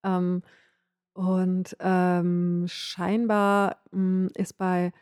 [0.03, 0.41] Ähm,
[1.13, 4.93] und ähm, scheinbar mh, hm, ist bei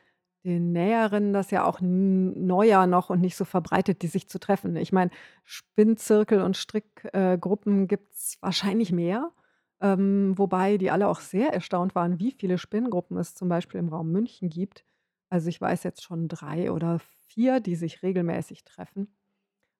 [0.46, 4.76] den Näherinnen das ja auch neuer noch und nicht so verbreitet, die sich zu treffen.
[4.76, 5.10] Ich meine,
[5.44, 9.32] Spinnzirkel und Strickgruppen äh, gibt es wahrscheinlich mehr,
[9.80, 13.88] ähm, wobei die alle auch sehr erstaunt waren, wie viele Spinngruppen es zum Beispiel im
[13.88, 14.84] Raum München gibt.
[15.28, 19.08] Also ich weiß jetzt schon drei oder vier, die sich regelmäßig treffen.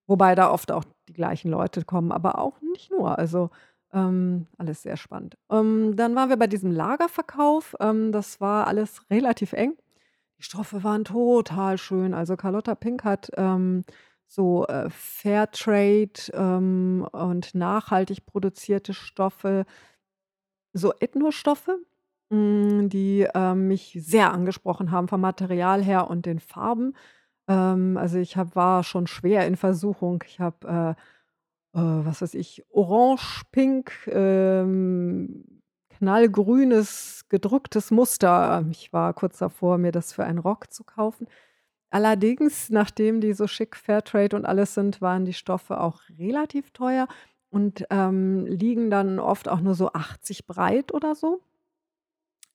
[0.05, 3.17] Wobei da oft auch die gleichen Leute kommen, aber auch nicht nur.
[3.17, 3.49] Also
[3.93, 5.37] ähm, alles sehr spannend.
[5.49, 7.75] Ähm, dann waren wir bei diesem Lagerverkauf.
[7.79, 9.77] Ähm, das war alles relativ eng.
[10.37, 12.13] Die Stoffe waren total schön.
[12.13, 13.85] Also Carlotta Pink hat ähm,
[14.27, 19.65] so äh, Fairtrade ähm, und nachhaltig produzierte Stoffe,
[20.73, 21.79] so Ethnostoffe,
[22.29, 26.93] mh, die ähm, mich sehr angesprochen haben vom Material her und den Farben.
[27.47, 30.23] Ähm, also ich hab, war schon schwer in Versuchung.
[30.27, 30.95] Ich habe,
[31.75, 35.56] äh, äh, was weiß ich, orange, pink, ähm,
[35.97, 38.65] knallgrünes, gedrucktes Muster.
[38.71, 41.27] Ich war kurz davor, mir das für einen Rock zu kaufen.
[41.89, 47.07] Allerdings, nachdem die so schick Fairtrade und alles sind, waren die Stoffe auch relativ teuer
[47.49, 51.41] und ähm, liegen dann oft auch nur so 80 breit oder so.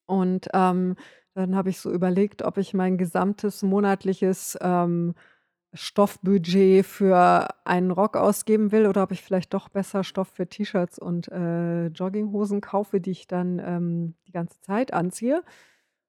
[0.07, 0.97] Und ähm,
[1.35, 5.15] dann habe ich so überlegt, ob ich mein gesamtes monatliches ähm,
[5.75, 10.99] Stoffbudget für einen Rock ausgeben will oder ob ich vielleicht doch besser Stoff für T-Shirts
[10.99, 15.43] und äh, Jogginghosen kaufe, die ich dann ähm, die ganze Zeit anziehe.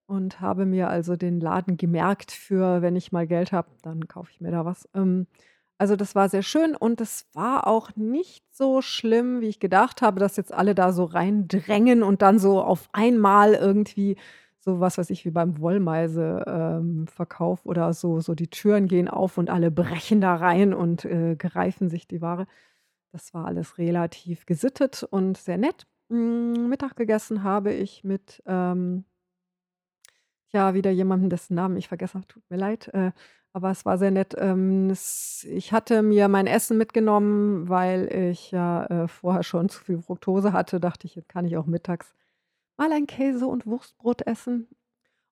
[0.05, 4.31] Und habe mir also den Laden gemerkt für, wenn ich mal Geld habe, dann kaufe
[4.31, 4.87] ich mir da was.
[4.93, 5.27] Ähm,
[5.77, 10.01] also das war sehr schön und es war auch nicht so schlimm, wie ich gedacht
[10.01, 14.17] habe, dass jetzt alle da so reindrängen und dann so auf einmal irgendwie
[14.63, 19.37] so was weiß ich, wie beim Wollmeise-Verkauf ähm, oder so, so die Türen gehen auf
[19.37, 22.47] und alle brechen da rein und äh, greifen sich die Ware.
[23.11, 25.85] Das war alles relativ gesittet und sehr nett.
[26.09, 29.03] Mm, Mittag gegessen habe ich mit, ähm,
[30.53, 33.11] ja, wieder jemandem, dessen Namen ich vergessen habe, tut mir leid, äh,
[33.53, 34.35] aber es war sehr nett.
[34.37, 39.83] Ähm, es, ich hatte mir mein Essen mitgenommen, weil ich ja äh, vorher schon zu
[39.83, 42.13] viel Fructose hatte, dachte ich, jetzt kann ich auch mittags
[42.77, 44.67] mal ein Käse und Wurstbrot essen.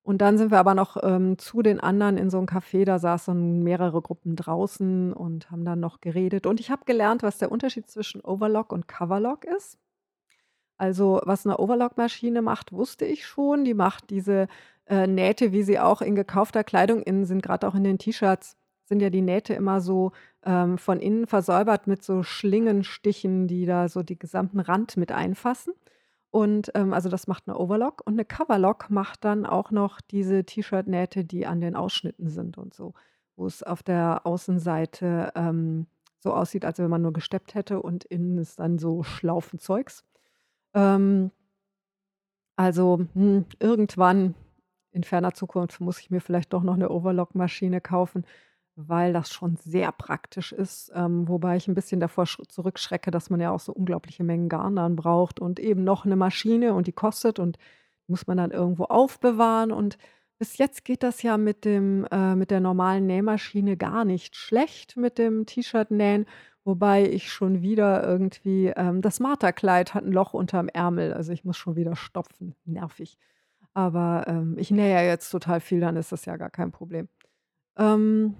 [0.04, 2.98] Und dann sind wir aber noch ähm, zu den anderen in so 'n Café, da
[2.98, 6.46] saßen mehrere Gruppen draußen und haben dann noch geredet.
[6.46, 9.78] Und ich habe gelernt, was der Unterschied zwischen Overlock und Coverlock ist.
[10.80, 13.64] Also, was eine Overlock-Maschine macht, wusste ich schon.
[13.64, 14.48] Die macht diese,
[14.86, 18.56] äh, Nähte, wie sie auch in gekaufter Kleidung innen sind, Gerade auch in den T-Shirts
[18.84, 20.12] sind ja die Nähte immer so,
[20.44, 25.72] ähm, von innen versäubert mit so Schlingenstichen, die da so die gesamten Rand mit einfassen.
[26.32, 30.44] Und, ähm, also das macht eine Overlock und eine Coverlock macht dann auch noch diese
[30.44, 32.94] T-Shirt-Nähte, die an den Ausschnitten sind und so,
[33.36, 35.86] wo es auf der Außenseite, ähm,
[36.20, 40.04] so aussieht, als wenn man nur gesteppt hätte und innen ist dann so Schlaufenzeugs.
[40.74, 41.32] Ähm
[42.56, 44.34] also, hm, irgendwann
[44.92, 48.24] in ferner Zukunft muss ich mir vielleicht doch noch eine Overlock-Maschine kaufen
[48.76, 53.40] weil das schon sehr praktisch ist, ähm, wobei ich ein bisschen davor zurückschrecke, dass man
[53.40, 56.92] ja auch so unglaubliche Mengen Garn dann braucht und eben noch eine Maschine und die
[56.92, 57.58] kostet und
[58.06, 59.98] muss man dann irgendwo aufbewahren und
[60.38, 64.96] bis jetzt geht das ja mit dem äh, mit der normalen Nähmaschine gar nicht schlecht
[64.96, 66.26] mit dem T-Shirt-Nähen,
[66.64, 71.44] wobei ich schon wieder irgendwie ähm, das Marterkleid hat 'n Loch unterm Ärmel, also ich
[71.44, 73.18] muss schon wieder stopfen, nervig.
[73.74, 77.08] Aber, ähm, ich nähe ja jetzt total viel, dann ist das ja gar kein Problem.
[77.78, 78.36] Ähm,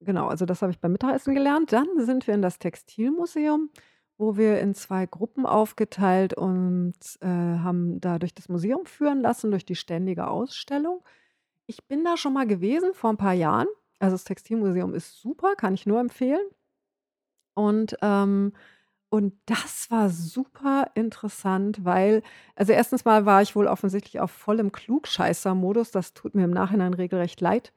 [0.00, 1.72] genau, also das habe ich beim Mittagessen gelernt.
[1.72, 3.70] Dann sind wir in das Textilmuseum,
[4.18, 9.50] wo wir in 2 Gruppen aufgeteilt und, äh, haben da durch das Museum führen lassen,
[9.50, 11.02] durch die ständige Ausstellung.
[11.66, 13.68] Ich bin da schon mal gewesen vor 'n paar Jahren.
[14.00, 16.42] Also, das Textilmuseum ist super, kann ich nur empfehlen.
[17.56, 18.52] Und, ähm
[19.12, 22.22] und das war super interessant, weil
[22.56, 25.90] also, erstens mal war ich wohl offensichtlich auf vollem Klugscheißer-Modus.
[25.92, 27.72] Das tut mir im Nachhinein regelrecht leid,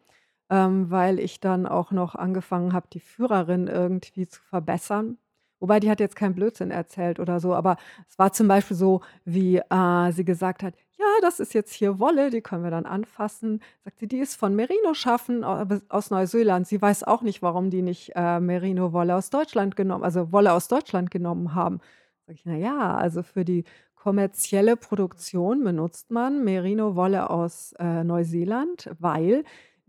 [0.49, 5.17] ähm, weil ich dann auch noch angefangen habe, die Führerin irgendwie zu verbessern.
[5.60, 7.77] Wobei die hat jetzt keinen Blödsinn erzählt oder so, aber
[8.10, 11.99] es war zum Beispiel so, wie, äh, sie gesagt hat: „Ja, das ist jetzt hier
[11.99, 16.67] Wolle, die können wir dann anfassen.“ Sagt sie: „Die ist von Merino-Schaffen au aus Neuseeland.“
[16.67, 20.67] Sie weiß auch nicht, warum die nicht, äh, Merino-Wolle aus Deutschland genommen also Wolle aus
[20.67, 21.79] Deutschland genommen haben.
[22.27, 23.63] Sage ich: „Na ja, also für die
[23.95, 29.43] kommerzielle Produktion benutzt man Merino-Wolle aus, äh, Neuseeland, weil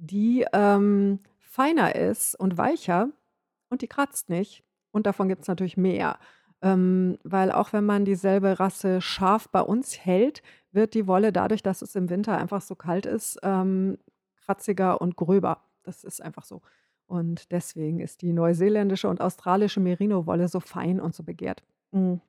[0.07, 3.09] die, ähm, feiner ist und weicher
[3.71, 4.65] und die kratzt nicht.
[4.93, 6.19] Und davon gibt's natürlich mehr.
[6.63, 11.63] Ähm, weil auch wenn man dieselbe Rasse Schaf bei uns hält, wird die Wolle dadurch,
[11.63, 13.99] dass es im Winter einfach so kalt ist, ähm,
[14.45, 15.63] kratziger und gröber.
[15.85, 16.63] Das ist einfach so.
[17.07, 21.63] Und deswegen ist die neuseeländische und australische Merino-Wolle so fein und so begehrt.
[21.93, 22.21] Hm.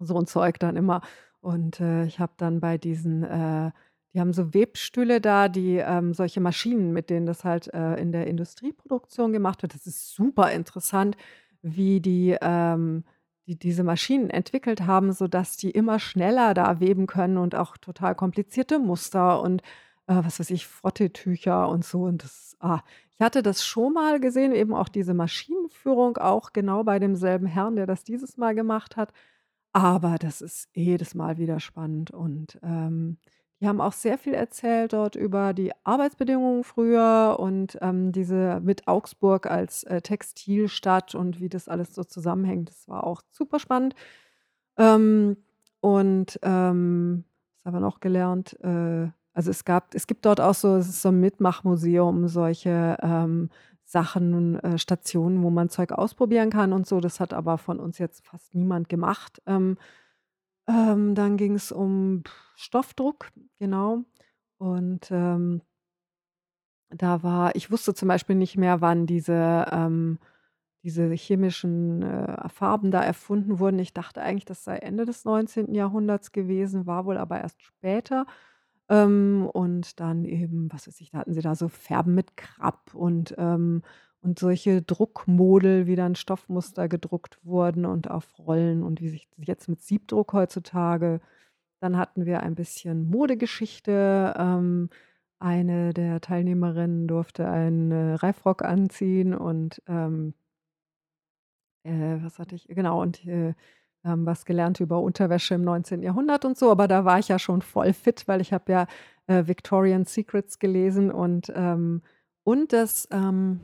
[0.00, 1.02] So 'n Zeug dann immer.
[1.40, 3.72] Und, äh, ich habe dann bei diesen, äh
[4.14, 8.12] die haben so Webstühle da, die, ähm solche Maschinen, mit denen das halt, äh, in
[8.12, 9.74] der Industrieproduktion gemacht wird.
[9.74, 11.16] Das ist super interessant,
[11.62, 13.04] wie die, ähm
[13.46, 18.14] die diese Maschinen entwickelt haben, sodass die immer schneller da weben können und auch total
[18.16, 19.62] komplizierte Muster und,
[20.08, 22.80] äh, was weiß ich, Frottetücher und so und das ah,
[23.18, 27.76] ich hatte das schon mal gesehen, eben auch diese Maschinenführung, auch genau bei demselben Herrn,
[27.76, 29.12] der das dieses Mal gemacht hat.
[29.72, 33.18] Aber das ist jedes Mal wieder spannend und, ähm,
[33.60, 38.86] die haben auch sehr viel erzählt dort über die Arbeitsbedingungen früher und, ähm, diese mit
[38.88, 42.68] Augsburg als, äh, Textilstadt und wie das alles so zusammenhängt.
[42.70, 43.94] Das war auch super spannend.
[44.78, 45.36] Ähm,
[45.80, 47.24] und, ähm,
[47.64, 48.58] was haben wir noch gelernt?
[48.62, 52.96] Äh, also es gab es gibt dort auch so es ist so 'n Mitmachmuseum, solche,
[53.02, 53.50] ähm,
[53.84, 57.00] Sachen, äh, Stationen, wo man Zeug ausprobieren kann und so.
[57.00, 59.42] Das hat aber von uns jetzt fast niemand gemacht.
[59.46, 59.76] Ähm
[60.68, 62.22] ähm, dann ging's um
[62.56, 64.04] Stoffdruck, genau.
[64.58, 65.62] Und, ähm
[66.90, 70.18] da war ich wusste zum Beispiel nicht mehr, wann diese ähm,
[70.86, 73.80] diese chemischen, äh, Farben da erfunden wurden.
[73.80, 75.74] Ich dachte eigentlich, das sei Ende des 19.
[75.74, 78.24] Jahrhunderts gewesen, war wohl aber erst später.
[78.88, 82.94] Ähm, und dann eben, was weiß ich, da hatten sie da so Färben mit Krabb
[82.94, 83.82] und, ähm
[84.22, 89.68] und solche Druckmodel, wie dann Stoffmuster gedruckt wurden und auf Rollen und wie sich jetzt
[89.68, 91.20] mit Siebdruck heutzutage.
[91.80, 94.34] Dann hatten wir ein bisschen Modegeschichte.
[94.38, 94.90] Ähm,
[95.38, 100.34] eine der Teilnehmerinnen durfte einen, äh, Reifrock anziehen und, ähm
[101.84, 103.54] äh, was hatte ich genau, und, äh,
[104.08, 106.00] was gelernt über Unterwäsche im 19.
[106.02, 108.86] Jahrhundert und so, aber da war ich ja schon voll fit, weil ich habe ja,
[109.26, 112.02] äh, Victoria's Secrets gelesen und, ähm
[112.44, 113.60] und das, ähm,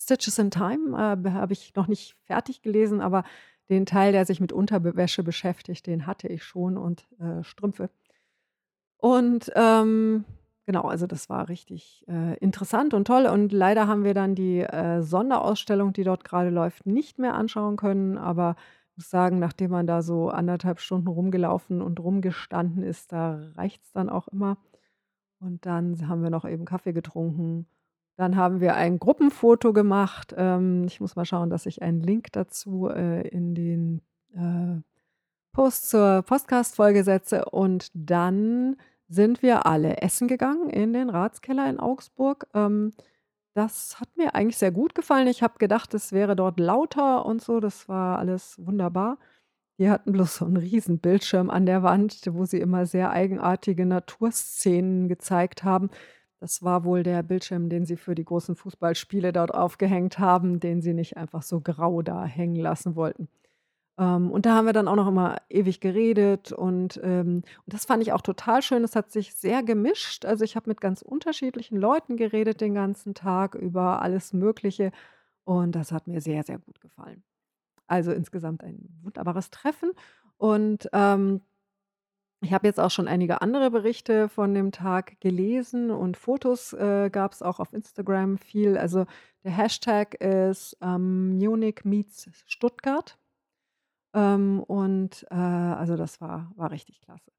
[0.00, 3.24] Stitches in Time, äh, habe ich noch nicht fertig gelesen, aber
[3.70, 7.90] den Teil, der sich mit Unterwäsche beschäftigt, den hatte ich schon und, äh, Strümpfe.
[9.02, 10.24] Und, ähm,
[10.66, 14.60] genau, also das war richtig, äh, interessant und toll und leider haben wir dann die,
[14.60, 18.56] äh, Sonderausstellung, die dort grade läuft, nicht mehr anschauen können, aber
[18.96, 23.92] muss sagen, nachdem man da so 1 1/2 Stunden rumgelaufen und rumgestanden ist, da reicht's
[23.92, 24.58] dann auch immer.
[25.40, 27.66] Und dann haben wir noch eben Kaffee getrunken.
[28.20, 30.34] Dann haben wir ein Gruppenfoto gemacht.
[30.36, 34.02] Ähm, ich muss mal schauen, dass ich einen Link dazu, äh, in den,
[34.34, 34.82] äh,
[35.52, 38.76] Post zur Podcast-Folge setze und dann
[39.08, 42.46] sind wir alle essen gegangen in den Ratskeller in Augsburg.
[42.54, 42.92] Ähm,
[43.54, 45.26] das hat mir eigentlich sehr gut gefallen.
[45.28, 49.18] Ich habe gedacht, es wäre dort lauter und so, das war alles wunderbar.
[49.78, 55.08] Die hatten bloß so 'n Riesenbildschirm an der Wand, wo sie immer sehr eigenartige Naturszenen
[55.08, 55.90] gezeigt haben.
[56.40, 60.80] Das war wohl der Bildschirm, den sie für die großen Fußballspiele dort aufgehängt haben, den
[60.80, 63.28] sie nicht einfach so grau da hängen lassen wollten.
[63.98, 67.84] Ähm, und da haben wir dann auch noch immer ewig geredet und, ähm und das
[67.86, 68.84] fand ich auch total schön.
[68.84, 70.24] Es hat sich sehr gemischt.
[70.24, 74.92] Also, ich habe mit ganz unterschiedlichen Leuten geredet den ganzen Tag über alles Mögliche
[75.44, 77.22] und das hat mir sehr, sehr gut gefallen.
[77.88, 79.92] Also, insgesamt ein wunderbares Treffen
[80.38, 81.42] und, ähm
[82.42, 87.10] Ich habe jetzt auch schon einige andere Berichte von dem Tag gelesen und Fotos, äh,
[87.10, 88.78] gab's auch auf Instagram viel.
[88.78, 89.04] Also,
[89.44, 93.18] der Hashtag ist, ähm, Munich meets Stuttgart.
[94.14, 97.30] Ähm, und, äh, also, das war war richtig klasse.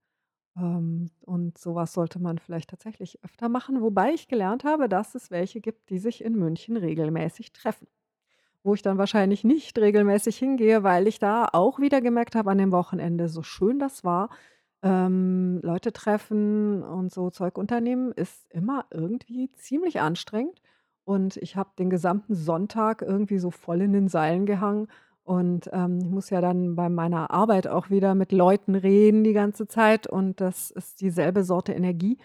[0.58, 5.32] Ähm, und sowas sollte man vielleicht tatsächlich öfter machen, wobei ich gelernt habe, dass es
[5.32, 7.88] welche gibt, die sich in München regelmäßig treffen.
[8.64, 12.60] Wo ich dann wahrscheinlich nicht regelmäßig hingehe, weil ich da auch wieder gemerkt habe an
[12.60, 14.30] dem Wochenende, so schön das war,
[14.84, 20.62] ähm, Leute treffen und so Zeug unternehmen ist immer irgendwie ziemlich anstrengend.
[21.04, 24.88] Und ich habe den gesamten Sonntag irgendwie so voll in den Seilen gehangen.
[25.24, 29.34] Und ähm, ich muss ja dann bei meiner Arbeit auch wieder mit Leuten reden die
[29.34, 30.08] ganze Zeit.
[30.08, 32.18] Und das ist dieselbe Sorte Energie.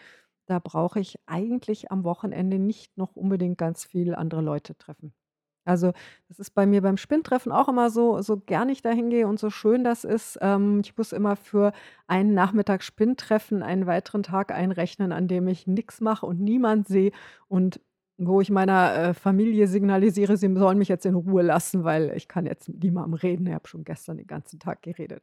[0.46, 5.12] Da brauche ich eigentlich am Wochenende nicht noch unbedingt ganz viel andere Leute treffen.
[5.66, 5.92] Also,
[6.28, 9.38] das ist bei mir beim Spinntreffen auch immer so so gern ich da hingehe und
[9.38, 10.38] so schön das ist.
[10.40, 11.72] Ähm, ich muss immer für
[12.06, 17.12] einen Nachmittag Spinntreffen einen weiteren Tag einrechnen, an dem ich nichts mache und niemand sehe
[17.48, 17.80] und
[18.18, 22.28] wo ich meiner, äh, Familie signalisiere, sie sollen mich jetzt in Ruhe lassen, weil ich
[22.28, 23.46] kann jetzt mit niemandem reden.
[23.46, 25.22] Ich habe schon gestern den ganzen Tag geredet.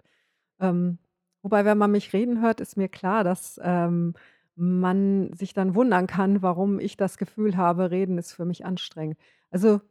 [0.59, 0.99] Ähm,
[1.41, 4.13] wobei, wenn man mich reden hört, ist mir klar, dass, ähm,
[4.55, 9.17] man sich dann wundern kann, warum ich das Gefühl habe, Reden ist für mich anstrengend.
[9.49, 9.81] Also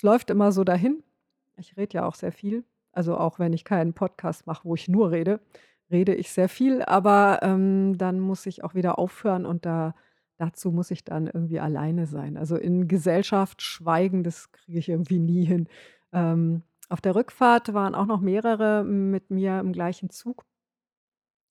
[0.00, 1.02] es läuft immer so dahin.
[1.58, 2.64] Ich rede ja auch sehr viel.
[2.90, 5.40] Also auch wenn ich keinen Podcast mache, wo ich nur rede,
[5.90, 9.94] rede ich sehr viel, aber ähm, dann muss ich auch wieder aufhören und da,
[10.38, 12.38] dazu muss ich dann irgendwie alleine sein.
[12.38, 15.68] Also in Gesellschaft schweigen, das kriege ich irgendwie nie hin.
[16.14, 20.46] Ähm, auf der Rückfahrt waren auch noch mehrere mit mir im gleichen Zug.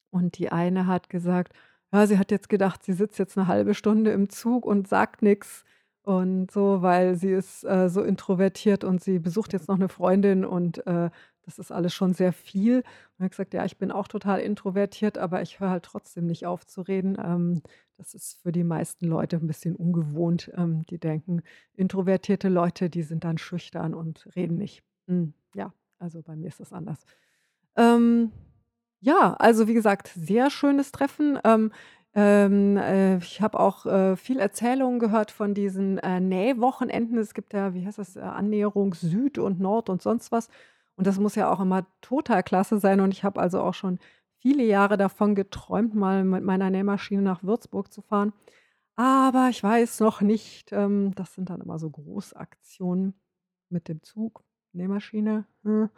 [0.09, 1.53] Und die eine hat gesagt,
[1.93, 5.21] ja, sie hat jetzt gedacht, sie sitzt jetzt eine halbe Stunde im Zug und sagt
[5.21, 5.65] nichts.
[6.09, 10.43] Und so, weil sie ist, äh, so introvertiert und sie besucht jetzt noch eine Freundin
[10.43, 11.11] und, äh,
[11.43, 12.77] das ist alles schon sehr viel.
[12.77, 12.83] Und
[13.17, 16.47] ich habe gesagt: „Ja, ich bin auch total introvertiert, aber ich höre halt trotzdem nicht
[16.47, 17.61] auf zu reden.“ Ähm,
[17.97, 20.51] das ist für die meisten Leute ein bisschen ungewohnt.
[20.55, 21.43] Ähm, die denken,
[21.75, 24.81] introvertierte Leute, die sind dann schüchtern und reden nicht.
[25.07, 27.05] Hm, ja, also bei mir ist das anders.
[27.75, 28.31] Ähm,
[29.01, 31.39] ja, also wie gesagt, sehr schönes Treffen.
[31.43, 31.71] Ähm,
[32.15, 37.17] ähm, äh, ich habe auch, äh, viel Erzählungen gehört von diesen, äh, Nähwochenenden.
[37.17, 40.49] Es gibt ja, wie heißt das, äh, Annäherung Süd und Nord und sonst was.
[40.95, 42.99] Und das muss ja auch immer total klasse sein.
[42.99, 43.99] Und ich habe also auch schon
[44.37, 48.33] viele Jahre davon geträumt, mal mit meiner Nähmaschine nach Würzburg zu fahren.
[48.95, 53.13] Aber ich weiß noch nicht, ähm, das sind dann immer so Großaktionen
[53.69, 54.43] mit dem Zug,
[54.73, 55.89] Nähmaschine, hm.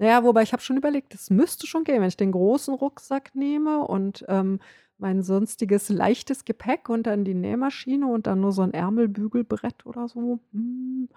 [0.00, 2.72] Na ja, wobei ich habe schon überlegt, das müsste schon gehen, wenn ich den großen
[2.74, 4.60] Rucksack nehme und, ähm,
[5.00, 10.08] mein sonstiges leichtes Gepäck und dann die Nähmaschine und dann nur so ein Ärmelbügelbrett oder
[10.08, 10.40] so.
[10.52, 11.08] Hm,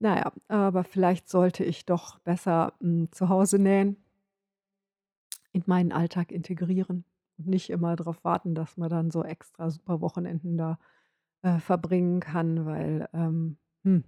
[0.00, 3.96] na ja, aber vielleicht sollte ich doch besser, hm, zu Hause nähen.
[5.52, 7.04] In meinen Alltag integrieren
[7.38, 10.78] und nicht immer darauf warten, dass man dann so extra super Wochenenden da,
[11.42, 14.04] äh, verbringen kann, weil, ähm, hm,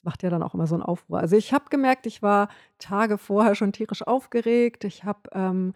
[0.00, 1.18] das macht ja dann auch immer so 'n Aufruhr.
[1.20, 2.48] Also, ich habe gemerkt, ich war
[2.78, 4.84] Tage vorher schon tierisch aufgeregt.
[4.84, 5.74] Ich habe, ähm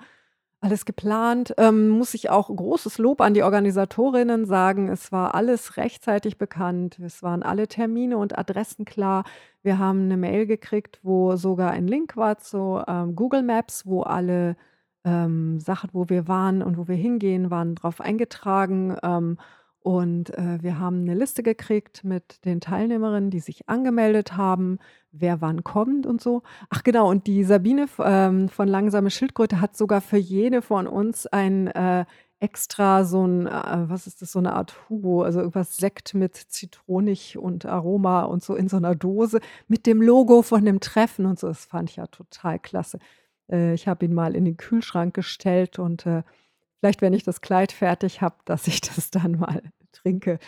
[0.60, 1.54] alles geplant.
[1.58, 4.88] Ähm, muss ich auch großes Lob an die Organisatorinnen sagen.
[4.88, 6.98] Es war alles rechtzeitig bekannt.
[7.00, 9.24] Es waren alle Termine und Adressen klar.
[9.62, 14.02] Wir haben eine Mail gekriegt, wo sogar ein Link war zu, ähm, Google Maps, wo
[14.02, 14.56] alle,
[15.04, 18.96] ähm, Sachen, wo wir waren und wo wir hingehen, waren drauf eingetragen.
[19.84, 24.78] Und, äh, wir haben eine Liste gekriegt mit den Teilnehmerinnen, die sich angemeldet haben,
[25.12, 26.42] wer wann kommt und so.
[26.70, 31.26] Ach genau, und die Sabine ähm, von Langsame Schildkröte hat sogar für jede von uns
[31.26, 32.06] ein, äh,
[32.40, 33.50] extra so ein, äh,
[33.90, 38.42] was ist das, so eine Art Hugo, also irgendwas Sekt mit Zitronig und Aroma und
[38.42, 41.48] so in so einer Dose mit dem Logo von dem Treffen und so.
[41.48, 42.98] Das fand ich ja total klasse.
[43.50, 46.22] Äh, ich habe ihn mal in den Kühlschrank gestellt und, äh
[46.84, 49.62] Vielleicht, wenn ich das Kleid fertig habe, dass ich das dann mal
[49.92, 50.38] trinke.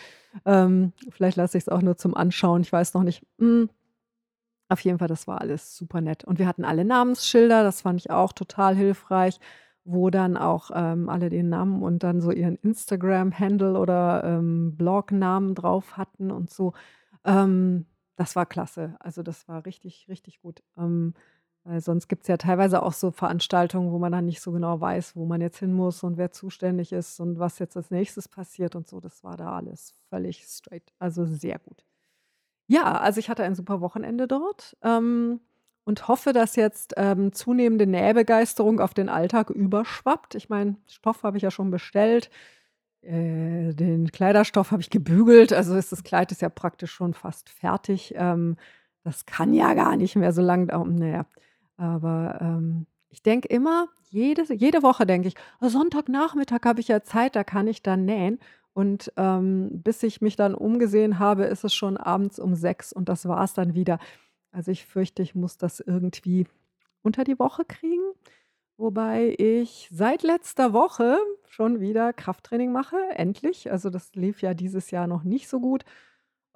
[0.45, 3.25] Ähm, vielleicht lasse ich es auch nur zum Anschauen, ich weiß noch nicht.
[3.39, 3.71] Hm,
[4.69, 6.25] auf jeden Fall, das war alles super nett.
[6.25, 9.39] Und wir hatten alle Namensschilder, das fand ich auch total hilfreich,
[9.83, 15.55] wo dann auch, ähm, alle den Namen und dann so ihren Instagram-Handle oder, ähm, Blognamen
[15.55, 16.73] drauf hatten und so.
[17.25, 18.95] Ähm, das war klasse.
[18.99, 20.61] Also, das war richtig, richtig gut.
[20.77, 21.15] Ähm
[21.67, 24.79] weil sonst gibt es ja teilweise auch so Veranstaltungen, wo man dann nicht so genau
[24.81, 28.27] weiß, wo man jetzt hin muss und wer zuständig ist und was jetzt als Nächstes
[28.29, 28.99] passiert und so.
[29.01, 31.83] Das war da alles völlig straight, also sehr gut.
[32.67, 35.39] Ja, also ich hatte ein super Wochenende dort, ähm,
[35.85, 40.35] und hoffe, dass jetzt, ähm, zunehmende Nähbegeisterung auf den Alltag überschwappt.
[40.35, 42.29] Ich meine, Stoff habe ich ja schon bestellt,
[43.01, 47.49] äh, den Kleiderstoff habe ich gebügelt, also ist das Kleid ist ja praktisch schon fast
[47.49, 48.13] fertig.
[48.17, 48.57] Ähm,
[49.03, 50.95] das kann ja gar nicht mehr so lang dauern.
[50.99, 51.25] Na ja.
[51.77, 57.03] Aber, ähm, Ich denke immer, jede, jede Woche denke ich, "Ah, Sonntagnachmittag habe ich ja
[57.03, 58.37] Zeit, da kann ich dann nähen.
[58.73, 63.07] Und ähm, bis ich mich dann umgesehen habe, ist es schon abends um sechs und
[63.09, 63.97] das war es dann wieder.
[64.51, 66.47] Also ich fürchte, ich muss das irgendwie
[67.03, 68.03] unter die Woche kriegen.
[68.77, 71.17] Wobei ich seit letzter Woche
[71.47, 73.71] schon wieder Krafttraining mache, endlich.
[73.71, 75.83] Also das lief ja dieses Jahr noch nicht so gut.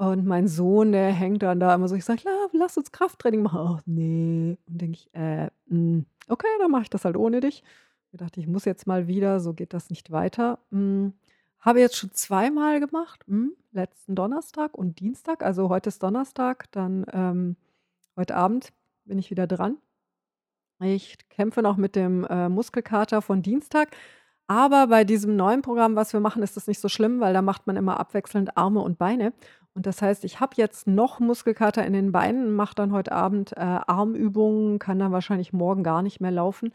[0.02, 2.24] Und mein Sohn, der hängt dann da immer so, ich sage,
[2.54, 3.60] lass uns Krafttraining machen.
[3.62, 4.58] Ach nee.
[4.68, 7.64] Und denke ich, äh, mh, okay, dann mache ich das halt ohne dich.
[8.12, 10.58] Ich dachte, ich muss jetzt mal wieder, so geht das nicht weiter.
[10.72, 11.14] Hm,
[11.60, 15.43] habe jetzt schon zweimal gemacht, hm, letzten Donnerstag und Dienstag.
[15.43, 17.56] Also heute ist Donnerstag, dann ähm,
[18.16, 18.74] heute Abend
[19.06, 19.78] bin ich wieder dran.
[20.80, 23.95] Ich kämpfe noch mit dem äh, Muskelkater von Dienstag.
[24.52, 27.41] Aber bei diesem neuen Programm, was wir machen, ist das nicht so schlimm, weil da
[27.41, 29.32] macht man immer abwechselnd Arme und Beine.
[29.74, 33.54] Und das heißt, ich habe jetzt noch Muskelkater in den Beinen, mache dann heute Abend
[33.54, 36.74] äh, Armübungen, kann dann wahrscheinlich morgen gar nicht mehr laufen.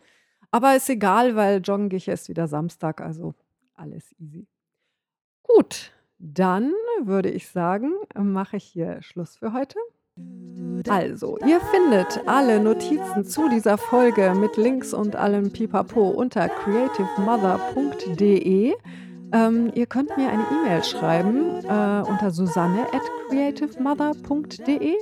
[0.50, 3.34] Aber ist egal, weil joggen gehe ich erst wieder Samstag, also
[3.74, 4.46] alles easy.
[5.42, 6.72] Gut, dann
[7.02, 9.78] würde ich sagen, mache ich hier Schluss für heute.
[10.88, 18.72] Also, ihr findet alle Notizen zu dieser Folge mit Links und allem Pipapo unter creativemother.de.
[19.32, 24.94] Ähm, ihr könnt mir eine E-Mail schreiben äh, unter susanne at creativemother.de.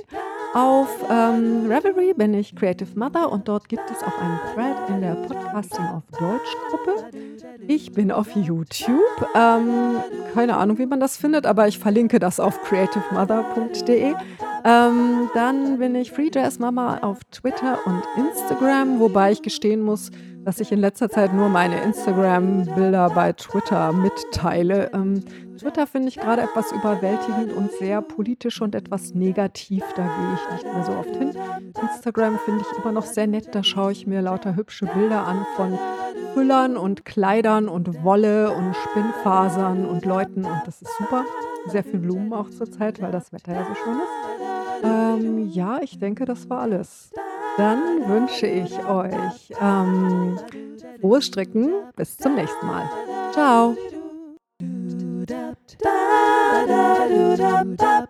[0.55, 5.01] Auf ähm, Revelry bin ich Creative Mother und dort gibt es auch einen Thread in
[5.01, 7.09] der Podcasting auf Deutsch Gruppe.
[7.67, 9.01] Ich bin auf YouTube.
[9.35, 9.97] Ähm,
[10.33, 14.13] keine Ahnung, wie man das findet, aber ich verlinke das auf creativemother.de.
[14.63, 20.09] Ähm, dann bin ich Free Jazz Mama auf Twitter und Instagram, wobei ich gestehen muss,
[20.45, 24.91] dass ich in letzter Zeit nur meine Instagram-Bilder bei Twitter mitteile.
[24.93, 25.23] Ähm,
[25.57, 29.83] Twitter finde ich gerade etwas überwältigend und sehr politisch und etwas negativ.
[29.95, 31.35] Da gehe ich nicht mehr so oft hin.
[31.81, 33.49] Instagram finde ich immer noch sehr nett.
[33.53, 35.79] Da schaue ich mir lauter hübsche Bilder an von
[36.35, 40.45] Füllern und Kleidern und Wolle und Spinnfasern und Leuten.
[40.45, 41.23] Und das ist super.
[41.67, 44.64] Sehr viel Blumen auch zurzeit, weil das Wetter ja so schön ist.
[44.85, 47.11] Ähm, ja, ich denke, das war alles.
[47.57, 50.37] Dann wünsche ich euch ähm,
[51.01, 51.71] frohes Stricken.
[51.95, 52.89] Bis zum nächsten Mal.
[53.31, 53.75] Ciao.
[55.27, 55.55] Da
[56.67, 57.07] da
[57.37, 58.07] da da